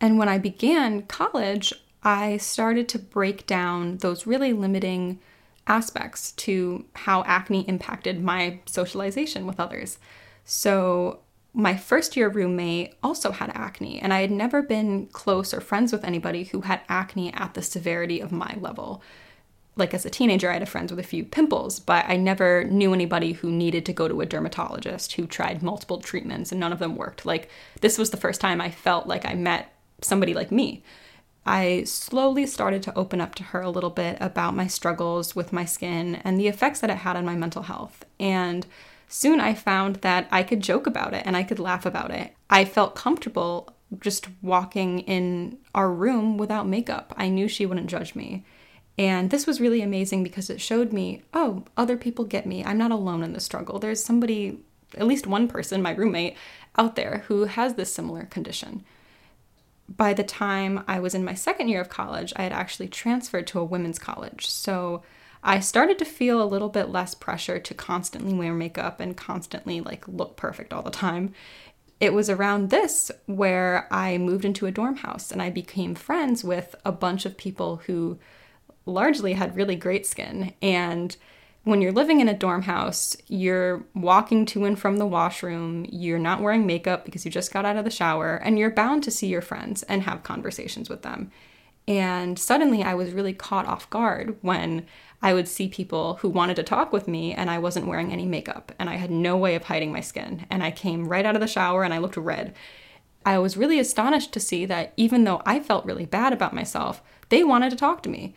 And 0.00 0.18
when 0.18 0.28
I 0.28 0.38
began 0.38 1.02
college, 1.02 1.74
I 2.04 2.36
started 2.36 2.88
to 2.90 2.98
break 3.00 3.44
down 3.44 3.96
those 3.96 4.24
really 4.24 4.52
limiting 4.52 5.18
aspects 5.66 6.30
to 6.32 6.84
how 6.94 7.24
acne 7.24 7.68
impacted 7.68 8.22
my 8.22 8.60
socialization 8.66 9.46
with 9.46 9.58
others. 9.58 9.98
So 10.44 11.18
my 11.52 11.76
first 11.76 12.16
year 12.16 12.28
roommate 12.28 12.94
also 13.02 13.32
had 13.32 13.50
acne, 13.52 13.98
and 13.98 14.14
I 14.14 14.20
had 14.20 14.30
never 14.30 14.62
been 14.62 15.06
close 15.08 15.52
or 15.52 15.60
friends 15.60 15.90
with 15.90 16.04
anybody 16.04 16.44
who 16.44 16.60
had 16.60 16.82
acne 16.88 17.34
at 17.34 17.54
the 17.54 17.62
severity 17.62 18.20
of 18.20 18.30
my 18.30 18.56
level. 18.60 19.02
Like 19.78 19.94
as 19.94 20.04
a 20.04 20.10
teenager, 20.10 20.50
I 20.50 20.54
had 20.54 20.68
friends 20.68 20.90
with 20.90 20.98
a 20.98 21.08
few 21.08 21.24
pimples, 21.24 21.78
but 21.78 22.04
I 22.08 22.16
never 22.16 22.64
knew 22.64 22.92
anybody 22.92 23.32
who 23.32 23.50
needed 23.50 23.86
to 23.86 23.92
go 23.92 24.08
to 24.08 24.20
a 24.20 24.26
dermatologist 24.26 25.12
who 25.12 25.26
tried 25.26 25.62
multiple 25.62 26.00
treatments 26.00 26.50
and 26.50 26.60
none 26.60 26.72
of 26.72 26.80
them 26.80 26.96
worked. 26.96 27.24
Like, 27.24 27.48
this 27.80 27.96
was 27.96 28.10
the 28.10 28.16
first 28.16 28.40
time 28.40 28.60
I 28.60 28.70
felt 28.70 29.06
like 29.06 29.24
I 29.24 29.34
met 29.34 29.72
somebody 30.00 30.34
like 30.34 30.50
me. 30.50 30.82
I 31.46 31.84
slowly 31.84 32.44
started 32.44 32.82
to 32.82 32.98
open 32.98 33.20
up 33.20 33.34
to 33.36 33.42
her 33.42 33.62
a 33.62 33.70
little 33.70 33.90
bit 33.90 34.18
about 34.20 34.54
my 34.54 34.66
struggles 34.66 35.34
with 35.34 35.52
my 35.52 35.64
skin 35.64 36.16
and 36.16 36.38
the 36.38 36.48
effects 36.48 36.80
that 36.80 36.90
it 36.90 36.98
had 36.98 37.16
on 37.16 37.24
my 37.24 37.36
mental 37.36 37.62
health. 37.62 38.04
And 38.20 38.66
soon 39.08 39.40
I 39.40 39.54
found 39.54 39.96
that 39.96 40.28
I 40.30 40.42
could 40.42 40.60
joke 40.60 40.86
about 40.86 41.14
it 41.14 41.22
and 41.24 41.36
I 41.36 41.44
could 41.44 41.58
laugh 41.58 41.86
about 41.86 42.10
it. 42.10 42.34
I 42.50 42.66
felt 42.66 42.94
comfortable 42.94 43.72
just 44.00 44.28
walking 44.42 45.00
in 45.00 45.56
our 45.74 45.90
room 45.90 46.36
without 46.36 46.68
makeup. 46.68 47.14
I 47.16 47.28
knew 47.28 47.48
she 47.48 47.64
wouldn't 47.64 47.88
judge 47.88 48.14
me. 48.14 48.44
And 48.98 49.30
this 49.30 49.46
was 49.46 49.60
really 49.60 49.80
amazing 49.80 50.24
because 50.24 50.50
it 50.50 50.60
showed 50.60 50.92
me, 50.92 51.22
oh, 51.32 51.64
other 51.76 51.96
people 51.96 52.24
get 52.24 52.46
me. 52.46 52.64
I'm 52.64 52.78
not 52.78 52.90
alone 52.90 53.22
in 53.22 53.32
the 53.32 53.40
struggle. 53.40 53.78
There's 53.78 54.02
somebody, 54.02 54.58
at 54.96 55.06
least 55.06 55.26
one 55.26 55.46
person, 55.46 55.80
my 55.80 55.92
roommate, 55.92 56.36
out 56.76 56.96
there 56.96 57.24
who 57.28 57.44
has 57.44 57.74
this 57.74 57.94
similar 57.94 58.24
condition 58.24 58.84
by 59.88 60.12
the 60.12 60.24
time 60.24 60.84
I 60.86 61.00
was 61.00 61.14
in 61.14 61.24
my 61.24 61.34
second 61.34 61.68
year 61.68 61.80
of 61.80 61.88
college, 61.88 62.32
I 62.36 62.42
had 62.42 62.52
actually 62.52 62.88
transferred 62.88 63.46
to 63.48 63.58
a 63.58 63.64
women's 63.64 63.98
college. 63.98 64.46
So 64.48 65.02
I 65.42 65.60
started 65.60 65.98
to 65.98 66.04
feel 66.04 66.42
a 66.42 66.44
little 66.44 66.68
bit 66.68 66.90
less 66.90 67.14
pressure 67.14 67.58
to 67.58 67.74
constantly 67.74 68.34
wear 68.34 68.52
makeup 68.52 69.00
and 69.00 69.16
constantly 69.16 69.80
like 69.80 70.06
look 70.06 70.36
perfect 70.36 70.72
all 70.72 70.82
the 70.82 70.90
time. 70.90 71.32
It 72.00 72.12
was 72.12 72.28
around 72.28 72.70
this 72.70 73.10
where 73.26 73.88
I 73.90 74.18
moved 74.18 74.44
into 74.44 74.66
a 74.66 74.70
dorm 74.70 74.96
house 74.96 75.32
and 75.32 75.40
I 75.40 75.50
became 75.50 75.94
friends 75.94 76.44
with 76.44 76.74
a 76.84 76.92
bunch 76.92 77.24
of 77.24 77.36
people 77.36 77.76
who 77.86 78.18
largely 78.88 79.34
had 79.34 79.56
really 79.56 79.76
great 79.76 80.06
skin 80.06 80.52
and 80.62 81.16
when 81.68 81.82
you're 81.82 81.92
living 81.92 82.20
in 82.20 82.28
a 82.28 82.34
dorm 82.34 82.62
house, 82.62 83.14
you're 83.26 83.84
walking 83.94 84.46
to 84.46 84.64
and 84.64 84.78
from 84.78 84.96
the 84.96 85.06
washroom, 85.06 85.84
you're 85.90 86.18
not 86.18 86.40
wearing 86.40 86.66
makeup 86.66 87.04
because 87.04 87.26
you 87.26 87.30
just 87.30 87.52
got 87.52 87.66
out 87.66 87.76
of 87.76 87.84
the 87.84 87.90
shower, 87.90 88.36
and 88.36 88.58
you're 88.58 88.70
bound 88.70 89.02
to 89.02 89.10
see 89.10 89.26
your 89.26 89.42
friends 89.42 89.82
and 89.82 90.02
have 90.04 90.22
conversations 90.22 90.88
with 90.88 91.02
them. 91.02 91.30
And 91.86 92.38
suddenly 92.38 92.82
I 92.82 92.94
was 92.94 93.12
really 93.12 93.34
caught 93.34 93.66
off 93.66 93.90
guard 93.90 94.38
when 94.40 94.86
I 95.22 95.34
would 95.34 95.48
see 95.48 95.68
people 95.68 96.14
who 96.16 96.28
wanted 96.28 96.56
to 96.56 96.62
talk 96.62 96.92
with 96.92 97.08
me 97.08 97.32
and 97.32 97.50
I 97.50 97.58
wasn't 97.58 97.86
wearing 97.86 98.12
any 98.12 98.26
makeup 98.26 98.72
and 98.78 98.90
I 98.90 98.96
had 98.96 99.10
no 99.10 99.36
way 99.38 99.54
of 99.54 99.64
hiding 99.64 99.90
my 99.90 100.02
skin. 100.02 100.46
And 100.50 100.62
I 100.62 100.70
came 100.70 101.08
right 101.08 101.24
out 101.24 101.34
of 101.34 101.40
the 101.40 101.46
shower 101.46 101.82
and 101.82 101.94
I 101.94 101.98
looked 101.98 102.18
red. 102.18 102.54
I 103.24 103.38
was 103.38 103.56
really 103.56 103.78
astonished 103.78 104.32
to 104.32 104.40
see 104.40 104.66
that 104.66 104.92
even 104.98 105.24
though 105.24 105.40
I 105.46 105.60
felt 105.60 105.86
really 105.86 106.06
bad 106.06 106.34
about 106.34 106.54
myself, 106.54 107.02
they 107.30 107.42
wanted 107.42 107.70
to 107.70 107.76
talk 107.76 108.02
to 108.02 108.10
me. 108.10 108.34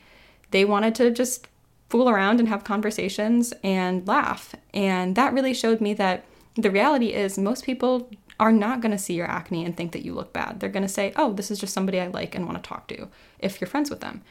They 0.51 0.65
wanted 0.65 0.96
to 0.96 1.12
just 1.12 1.48
fool 1.89 2.10
around 2.10 2.39
and 2.39 2.48
have 2.48 2.63
conversations 2.63 3.53
and 3.63 4.08
laugh. 4.08 4.55
And 4.74 5.15
that 5.15 5.34
really 5.34 5.53
showed 5.53 5.81
me 5.81 5.93
that 5.96 6.24
the 6.55 6.72
reality 6.72 7.13
is 7.13 7.38
most 7.38 7.65
people 7.65 8.10
are 8.39 8.51
not 8.51 8.81
going 8.81 8.91
to 8.91 8.98
see 8.98 9.13
your 9.13 9.27
acne 9.27 9.65
and 9.65 9.75
think 9.75 9.91
that 9.91 10.03
you 10.03 10.13
look 10.13 10.34
bad. 10.34 10.60
They're 10.60 10.70
going 10.70 10.84
to 10.84 10.89
say, 10.89 11.13
oh, 11.15 11.34
this 11.34 11.51
is 11.51 11.60
just 11.60 11.74
somebody 11.74 12.00
I 12.00 12.08
like 12.08 12.34
and 12.34 12.46
want 12.46 12.62
to 12.62 12.67
talk 12.67 12.88
to 12.88 13.08
if 13.39 13.60
you're 13.60 13.67
friends 13.67 13.89
with 13.89 14.00
them. 14.00 14.24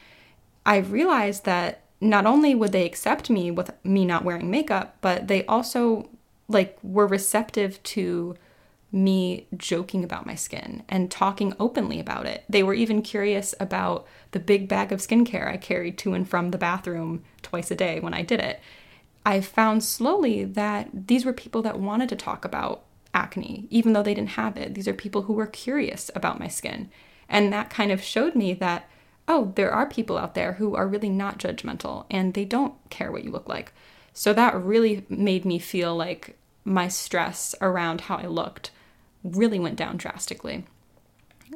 I 0.66 0.78
realized 0.78 1.44
that 1.44 1.82
not 2.00 2.26
only 2.26 2.54
would 2.54 2.72
they 2.72 2.86
accept 2.86 3.30
me 3.30 3.50
with 3.50 3.70
me 3.84 4.04
not 4.04 4.24
wearing 4.24 4.50
makeup, 4.50 4.96
but 5.00 5.28
they 5.28 5.44
also 5.46 6.08
like 6.48 6.78
were 6.82 7.06
receptive 7.06 7.82
to 7.84 8.36
me 8.92 9.46
joking 9.56 10.02
about 10.02 10.26
my 10.26 10.34
skin 10.34 10.82
and 10.88 11.10
talking 11.10 11.54
openly 11.60 12.00
about 12.00 12.26
it. 12.26 12.44
They 12.48 12.62
were 12.62 12.74
even 12.74 13.02
curious 13.02 13.54
about 13.60 14.06
the 14.32 14.40
big 14.40 14.68
bag 14.68 14.92
of 14.92 15.00
skincare 15.00 15.48
I 15.48 15.56
carried 15.56 15.96
to 15.98 16.14
and 16.14 16.28
from 16.28 16.50
the 16.50 16.58
bathroom 16.58 17.22
twice 17.42 17.70
a 17.70 17.76
day 17.76 18.00
when 18.00 18.14
I 18.14 18.22
did 18.22 18.40
it. 18.40 18.60
I 19.24 19.40
found 19.40 19.84
slowly 19.84 20.44
that 20.44 20.88
these 21.06 21.24
were 21.24 21.32
people 21.32 21.62
that 21.62 21.78
wanted 21.78 22.08
to 22.08 22.16
talk 22.16 22.44
about 22.44 22.84
acne, 23.14 23.66
even 23.70 23.92
though 23.92 24.02
they 24.02 24.14
didn't 24.14 24.30
have 24.30 24.56
it. 24.56 24.74
These 24.74 24.88
are 24.88 24.94
people 24.94 25.22
who 25.22 25.34
were 25.34 25.46
curious 25.46 26.10
about 26.14 26.40
my 26.40 26.48
skin. 26.48 26.90
And 27.28 27.52
that 27.52 27.70
kind 27.70 27.92
of 27.92 28.02
showed 28.02 28.34
me 28.34 28.54
that, 28.54 28.88
oh, 29.28 29.52
there 29.54 29.70
are 29.70 29.86
people 29.86 30.18
out 30.18 30.34
there 30.34 30.54
who 30.54 30.74
are 30.74 30.88
really 30.88 31.10
not 31.10 31.38
judgmental 31.38 32.06
and 32.10 32.34
they 32.34 32.44
don't 32.44 32.74
care 32.90 33.12
what 33.12 33.24
you 33.24 33.30
look 33.30 33.48
like. 33.48 33.72
So 34.12 34.32
that 34.32 34.60
really 34.60 35.04
made 35.08 35.44
me 35.44 35.58
feel 35.58 35.94
like 35.94 36.36
my 36.64 36.88
stress 36.88 37.54
around 37.60 38.02
how 38.02 38.16
I 38.16 38.26
looked 38.26 38.70
really 39.22 39.58
went 39.58 39.76
down 39.76 39.96
drastically. 39.96 40.64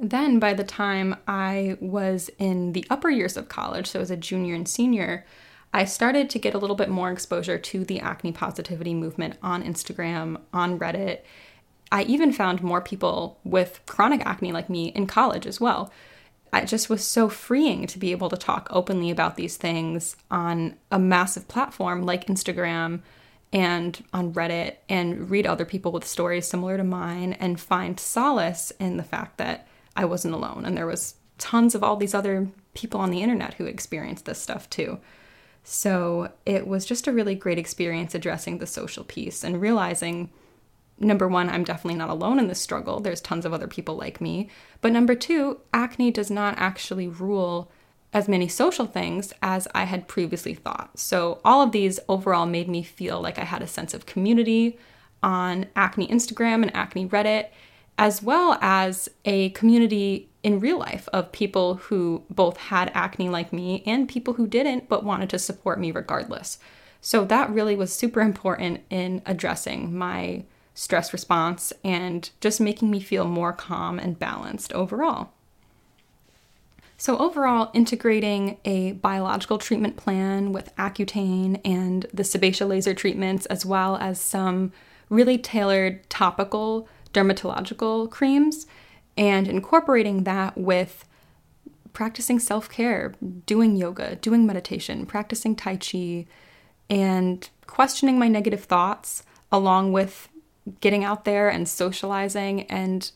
Then, 0.01 0.39
by 0.39 0.55
the 0.55 0.65
time 0.65 1.17
I 1.29 1.77
was 1.81 2.29
in 2.39 2.73
the 2.73 2.87
upper 2.91 3.11
years 3.11 3.37
of 3.37 3.49
college, 3.49 3.87
so 3.87 4.01
as 4.01 4.11
a 4.11 4.17
junior 4.17 4.55
and 4.55 4.69
senior, 4.69 5.25
I 5.73 5.85
started 5.85 6.31
to 6.31 6.39
get 6.39 6.55
a 6.55 6.59
little 6.59 6.77
bit 6.77 6.89
more 6.89 7.11
exposure 7.11 7.59
to 7.59 7.85
the 7.85 8.01
acne 8.01 8.33
positivity 8.33 8.95
movement 8.95 9.37
on 9.43 9.63
Instagram, 9.63 10.41
on 10.53 10.79
Reddit. 10.79 11.21
I 11.93 12.03
even 12.05 12.33
found 12.33 12.63
more 12.63 12.81
people 12.81 13.39
with 13.45 13.81
chronic 13.87 14.25
acne 14.25 14.53
like 14.53 14.69
me 14.69 14.89
in 14.89 15.07
college 15.07 15.47
as 15.47 15.61
well. 15.61 15.93
It 16.53 16.67
just 16.67 16.89
was 16.89 17.05
so 17.05 17.29
freeing 17.29 17.87
to 17.89 17.99
be 17.99 18.13
able 18.13 18.29
to 18.31 18.37
talk 18.37 18.69
openly 18.71 19.11
about 19.11 19.37
these 19.37 19.57
things 19.57 20.17
on 20.31 20.77
a 20.91 20.99
massive 20.99 21.49
platform 21.49 22.03
like 22.03 22.27
Instagram 22.27 23.01
and 23.55 24.05
on 24.13 24.35
Reddit 24.35 24.77
and 24.89 25.31
read 25.31 25.47
other 25.47 25.65
people 25.65 25.93
with 25.93 26.05
stories 26.05 26.47
similar 26.47 26.77
to 26.77 26.85
mine 26.85 27.35
and 27.35 27.59
find 27.61 27.99
solace 27.99 28.73
in 28.81 28.97
the 28.97 29.05
fact 29.05 29.39
that 29.39 29.69
I 29.97 30.05
wasn't 30.05 30.35
alone 30.35 30.65
and 30.67 30.77
there 30.77 30.89
was 30.89 31.15
tons 31.39 31.75
of 31.75 31.83
all 31.83 31.97
these 31.97 32.15
other 32.15 32.49
people 32.75 33.01
on 33.01 33.11
the 33.11 33.23
internet 33.23 33.55
who 33.55 33.67
experienced 33.67 34.25
this 34.25 34.43
stuff 34.43 34.69
too. 34.69 34.99
So 35.63 36.33
it 36.45 36.67
was 36.67 36.85
just 36.85 37.07
a 37.07 37.13
really 37.13 37.35
great 37.35 37.59
experience 37.59 38.15
addressing 38.15 38.59
the 38.59 38.67
social 38.67 39.05
piece 39.05 39.45
and 39.45 39.61
realizing 39.61 40.31
number 40.99 41.27
one, 41.27 41.49
I'm 41.49 41.65
definitely 41.65 41.99
not 41.99 42.11
alone 42.11 42.39
in 42.39 42.49
this 42.49 42.61
struggle. 42.61 43.01
There's 43.01 43.21
tons 43.21 43.45
of 43.45 43.53
other 43.53 43.67
people 43.67 43.97
like 43.97 44.21
me. 44.21 44.49
But 44.81 44.93
number 44.93 45.15
two, 45.15 45.61
acne 45.73 46.11
does 46.11 46.31
not 46.31 46.55
actually 46.59 47.09
rule 47.09 47.71
as 48.15 48.29
many 48.29 48.47
social 48.47 48.87
things 48.87 49.33
as 49.43 49.67
I 49.75 49.85
had 49.85 50.07
previously 50.07 50.55
thought. 50.55 50.99
So, 50.99 51.41
all 51.45 51.61
of 51.61 51.73
these 51.73 51.99
overall 52.09 52.47
made 52.47 52.69
me 52.69 52.85
feel 52.85 53.21
like 53.21 53.39
I 53.39 53.45
had 53.45 53.61
a 53.61 53.67
sense 53.67 53.93
of 53.93 54.07
community 54.07 54.79
on 55.23 55.67
Acne 55.75 56.07
Instagram 56.07 56.63
and 56.63 56.75
Acne 56.75 57.09
Reddit, 57.09 57.49
as 57.99 58.23
well 58.23 58.57
as 58.61 59.09
a 59.25 59.51
community 59.51 60.31
in 60.45 60.61
real 60.61 60.79
life 60.79 61.09
of 61.13 61.33
people 61.33 61.75
who 61.75 62.23
both 62.31 62.57
had 62.57 62.93
acne 62.95 63.29
like 63.29 63.53
me 63.53 63.83
and 63.85 64.09
people 64.09 64.35
who 64.35 64.47
didn't 64.47 64.89
but 64.89 65.05
wanted 65.05 65.31
to 65.31 65.39
support 65.39 65.81
me 65.81 65.91
regardless. 65.91 66.59
So, 67.01 67.25
that 67.25 67.51
really 67.51 67.75
was 67.75 67.93
super 67.93 68.21
important 68.21 68.83
in 68.91 69.23
addressing 69.27 69.99
my 69.99 70.45
stress 70.73 71.13
response 71.13 71.73
and 71.83 72.31
just 72.41 72.61
making 72.61 72.91
me 72.93 73.01
feel 73.01 73.25
more 73.25 73.53
calm 73.53 73.99
and 73.99 74.19
balanced 74.19 74.73
overall. 74.73 75.33
So, 77.05 77.19
overall, 77.19 77.71
integrating 77.75 78.57
a 78.65 78.93
biological 78.93 79.59
treatment 79.59 79.99
plan 79.99 80.55
with 80.55 80.75
Accutane 80.77 81.61
and 81.63 82.07
the 82.15 82.25
sebaceous 82.25 82.67
laser 82.67 82.95
treatments, 82.95 83.45
as 83.45 83.67
well 83.67 83.97
as 83.97 84.19
some 84.19 84.73
really 85.11 85.37
tailored 85.37 86.09
topical 86.09 86.89
dermatological 87.13 88.11
creams, 88.11 88.67
and 89.19 89.47
incorporating 89.47 90.25
that 90.25 90.57
with 90.57 91.05
practicing 91.93 92.39
self 92.39 92.71
care, 92.71 93.13
doing 93.45 93.77
yoga, 93.77 94.17
doing 94.17 94.47
meditation, 94.47 95.05
practicing 95.05 95.55
Tai 95.55 95.77
Chi, 95.77 96.25
and 96.89 97.51
questioning 97.67 98.19
my 98.19 98.29
negative 98.29 98.65
thoughts, 98.65 99.25
along 99.53 99.93
with 99.93 100.31
getting 100.81 101.05
out 101.05 101.27
there 101.27 101.51
and 101.51 101.69
socializing 101.69 102.63
and 102.63 103.11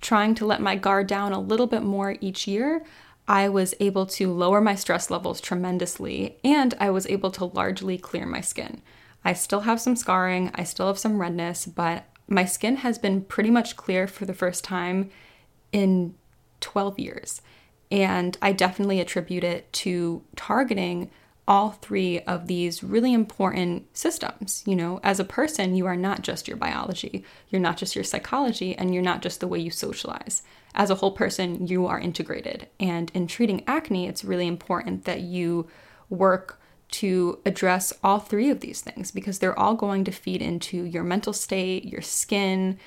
trying 0.00 0.36
to 0.36 0.46
let 0.46 0.60
my 0.60 0.76
guard 0.76 1.08
down 1.08 1.32
a 1.32 1.40
little 1.40 1.66
bit 1.66 1.82
more 1.82 2.16
each 2.20 2.46
year, 2.46 2.84
I 3.32 3.48
was 3.48 3.74
able 3.80 4.04
to 4.04 4.30
lower 4.30 4.60
my 4.60 4.74
stress 4.74 5.10
levels 5.10 5.40
tremendously 5.40 6.36
and 6.44 6.74
I 6.78 6.90
was 6.90 7.06
able 7.06 7.30
to 7.30 7.46
largely 7.46 7.96
clear 7.96 8.26
my 8.26 8.42
skin. 8.42 8.82
I 9.24 9.32
still 9.32 9.60
have 9.60 9.80
some 9.80 9.96
scarring, 9.96 10.50
I 10.54 10.64
still 10.64 10.88
have 10.88 10.98
some 10.98 11.18
redness, 11.18 11.64
but 11.64 12.04
my 12.28 12.44
skin 12.44 12.76
has 12.76 12.98
been 12.98 13.22
pretty 13.22 13.48
much 13.48 13.74
clear 13.74 14.06
for 14.06 14.26
the 14.26 14.34
first 14.34 14.64
time 14.64 15.08
in 15.72 16.14
12 16.60 16.98
years. 16.98 17.40
And 17.90 18.36
I 18.42 18.52
definitely 18.52 19.00
attribute 19.00 19.44
it 19.44 19.72
to 19.72 20.22
targeting 20.36 21.10
all 21.46 21.70
three 21.70 22.20
of 22.20 22.46
these 22.46 22.84
really 22.84 23.12
important 23.12 23.96
systems. 23.96 24.62
You 24.66 24.76
know, 24.76 25.00
as 25.02 25.18
a 25.18 25.24
person, 25.24 25.74
you 25.74 25.86
are 25.86 25.96
not 25.96 26.22
just 26.22 26.46
your 26.46 26.56
biology, 26.56 27.24
you're 27.48 27.60
not 27.60 27.76
just 27.76 27.94
your 27.94 28.04
psychology, 28.04 28.76
and 28.76 28.94
you're 28.94 29.02
not 29.02 29.22
just 29.22 29.40
the 29.40 29.48
way 29.48 29.58
you 29.58 29.70
socialize. 29.70 30.42
As 30.74 30.90
a 30.90 30.94
whole 30.94 31.12
person, 31.12 31.66
you 31.66 31.86
are 31.86 31.98
integrated. 31.98 32.68
And 32.78 33.10
in 33.12 33.26
treating 33.26 33.64
acne, 33.66 34.06
it's 34.06 34.24
really 34.24 34.46
important 34.46 35.04
that 35.04 35.20
you 35.20 35.68
work 36.08 36.60
to 36.92 37.40
address 37.44 37.92
all 38.04 38.18
three 38.18 38.50
of 38.50 38.60
these 38.60 38.80
things 38.80 39.10
because 39.10 39.38
they're 39.38 39.58
all 39.58 39.74
going 39.74 40.04
to 40.04 40.12
feed 40.12 40.42
into 40.42 40.84
your 40.84 41.02
mental 41.02 41.32
state, 41.32 41.84
your 41.86 42.02
skin, 42.02 42.78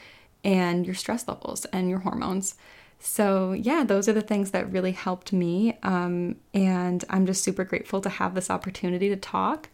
and 0.43 0.85
your 0.85 0.95
stress 0.95 1.27
levels 1.27 1.65
and 1.65 1.89
your 1.89 1.99
hormones. 1.99 2.55
So, 2.99 3.53
yeah, 3.53 3.83
those 3.83 4.09
are 4.09 4.13
the 4.13 4.21
things 4.21 4.51
that 4.51 4.71
really 4.71 4.93
helped 4.93 5.31
me. 5.31 5.77
Um, 5.83 6.37
and 6.53 7.03
I'm 7.09 7.25
just 7.25 7.43
super 7.43 7.63
grateful 7.63 8.01
to 8.01 8.09
have 8.09 8.33
this 8.33 8.49
opportunity 8.49 9.09
to 9.09 9.15
talk. 9.15 9.69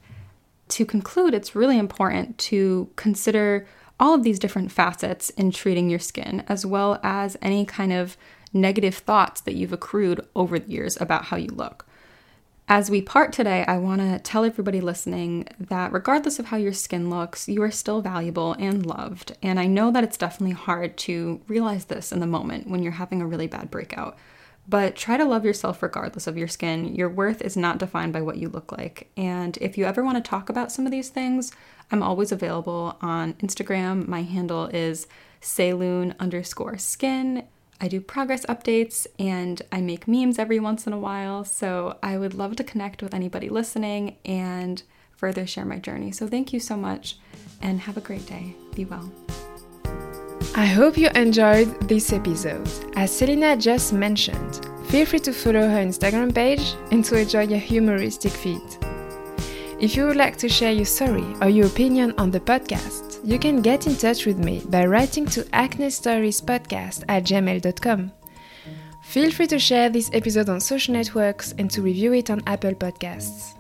To 0.69 0.86
conclude, 0.86 1.34
it's 1.34 1.55
really 1.55 1.77
important 1.77 2.38
to 2.39 2.89
consider 2.95 3.67
all 3.99 4.13
of 4.13 4.23
these 4.23 4.39
different 4.39 4.71
facets 4.71 5.29
in 5.31 5.51
treating 5.51 5.89
your 5.89 5.99
skin, 5.99 6.43
as 6.47 6.65
well 6.65 6.99
as 7.03 7.38
any 7.41 7.65
kind 7.65 7.93
of 7.93 8.17
negative 8.51 8.95
thoughts 8.95 9.41
that 9.41 9.55
you've 9.55 9.73
accrued 9.73 10.25
over 10.36 10.60
the 10.60 10.69
years 10.69 10.99
about 10.99 11.25
how 11.25 11.38
you 11.38 11.49
look. 11.49 11.86
As 12.73 12.89
we 12.89 13.01
part 13.01 13.34
today, 13.34 13.65
I 13.67 13.77
want 13.79 13.99
to 13.99 14.17
tell 14.19 14.45
everybody 14.45 14.79
listening 14.79 15.45
that 15.60 15.91
regardless 15.91 16.39
of 16.39 16.45
how 16.45 16.55
your 16.55 16.71
skin 16.71 17.10
looks, 17.10 17.49
you 17.49 17.62
are 17.63 17.69
still 17.69 17.99
valuable 17.99 18.53
and 18.53 18.86
loved. 18.86 19.36
And 19.43 19.60
I 19.60 19.67
know 19.67 19.91
that 19.91 20.05
it's 20.05 20.15
definitely 20.15 20.55
hard 20.55 20.95
to 20.99 21.41
realize 21.49 21.84
this 21.84 22.13
in 22.13 22.21
the 22.21 22.27
moment 22.27 22.69
when 22.69 22.81
you're 22.81 22.93
having 22.93 23.21
a 23.21 23.27
really 23.27 23.47
bad 23.47 23.69
breakout. 23.69 24.17
But 24.69 24.95
try 24.95 25.17
to 25.17 25.25
love 25.25 25.43
yourself 25.43 25.84
regardless 25.84 26.27
of 26.27 26.38
your 26.38 26.47
skin. 26.47 26.95
Your 26.95 27.10
worth 27.10 27.41
is 27.41 27.57
not 27.57 27.77
defined 27.77 28.13
by 28.13 28.21
what 28.21 28.38
you 28.38 28.47
look 28.47 28.71
like. 28.71 29.12
And 29.17 29.57
if 29.60 29.77
you 29.77 29.84
ever 29.84 30.01
want 30.01 30.23
to 30.23 30.29
talk 30.29 30.47
about 30.47 30.71
some 30.71 30.86
of 30.86 30.93
these 30.93 31.10
things, 31.10 31.51
I'm 31.91 32.01
always 32.01 32.31
available 32.31 32.97
on 33.01 33.34
Instagram. 33.34 34.07
My 34.07 34.21
handle 34.21 34.67
is 34.67 35.07
Saloon 35.41 36.15
underscore 36.21 36.77
skin. 36.77 37.49
I 37.83 37.87
do 37.87 37.99
progress 37.99 38.45
updates 38.45 39.07
and 39.17 39.59
I 39.71 39.81
make 39.81 40.07
memes 40.07 40.37
every 40.37 40.59
once 40.59 40.85
in 40.85 40.93
a 40.93 40.99
while. 40.99 41.43
So 41.43 41.97
I 42.03 42.15
would 42.15 42.35
love 42.35 42.55
to 42.57 42.63
connect 42.63 43.01
with 43.01 43.15
anybody 43.15 43.49
listening 43.49 44.17
and 44.23 44.83
further 45.13 45.47
share 45.47 45.65
my 45.65 45.79
journey. 45.79 46.11
So 46.11 46.27
thank 46.27 46.53
you 46.53 46.59
so 46.59 46.77
much 46.77 47.17
and 47.59 47.79
have 47.79 47.97
a 47.97 48.01
great 48.01 48.27
day. 48.27 48.53
Be 48.75 48.85
well. 48.85 49.11
I 50.53 50.65
hope 50.65 50.95
you 50.95 51.09
enjoyed 51.15 51.87
this 51.87 52.13
episode. 52.13 52.69
As 52.95 53.17
Selina 53.17 53.57
just 53.57 53.93
mentioned, 53.93 54.61
feel 54.85 55.07
free 55.07 55.19
to 55.19 55.33
follow 55.33 55.67
her 55.67 55.83
Instagram 55.83 56.35
page 56.35 56.75
and 56.91 57.03
to 57.05 57.17
enjoy 57.17 57.47
her 57.47 57.57
humoristic 57.57 58.31
feed. 58.31 58.61
If 59.79 59.95
you 59.95 60.05
would 60.05 60.17
like 60.17 60.37
to 60.37 60.49
share 60.49 60.71
your 60.71 60.85
story 60.85 61.25
or 61.41 61.49
your 61.49 61.65
opinion 61.65 62.13
on 62.19 62.29
the 62.29 62.39
podcast, 62.39 63.11
you 63.23 63.39
can 63.39 63.62
get 63.62 63.88
in 63.88 63.95
touch 63.95 64.25
with 64.25 64.38
me 64.38 64.62
by 64.67 64.86
writing 64.86 65.25
to 65.27 65.43
acnestoriespodcast 65.45 67.03
at 67.07 67.23
gmail.com. 67.23 68.12
Feel 69.03 69.31
free 69.31 69.47
to 69.47 69.60
share 69.60 69.89
this 69.89 70.10
episode 70.13 70.49
on 70.49 70.60
social 70.60 70.93
networks 70.93 71.53
and 71.57 71.69
to 71.71 71.81
review 71.81 72.13
it 72.13 72.29
on 72.29 72.41
Apple 72.47 72.73
Podcasts. 72.73 73.57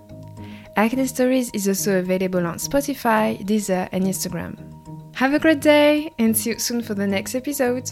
Acne 0.77 1.05
Stories 1.07 1.51
is 1.53 1.67
also 1.67 1.99
available 1.99 2.45
on 2.47 2.55
Spotify, 2.55 3.43
Deezer, 3.45 3.89
and 3.91 4.05
Instagram. 4.05 4.57
Have 5.15 5.33
a 5.33 5.39
great 5.39 5.59
day 5.59 6.11
and 6.17 6.37
see 6.37 6.51
you 6.51 6.59
soon 6.59 6.81
for 6.81 6.93
the 6.93 7.05
next 7.05 7.35
episode. 7.35 7.91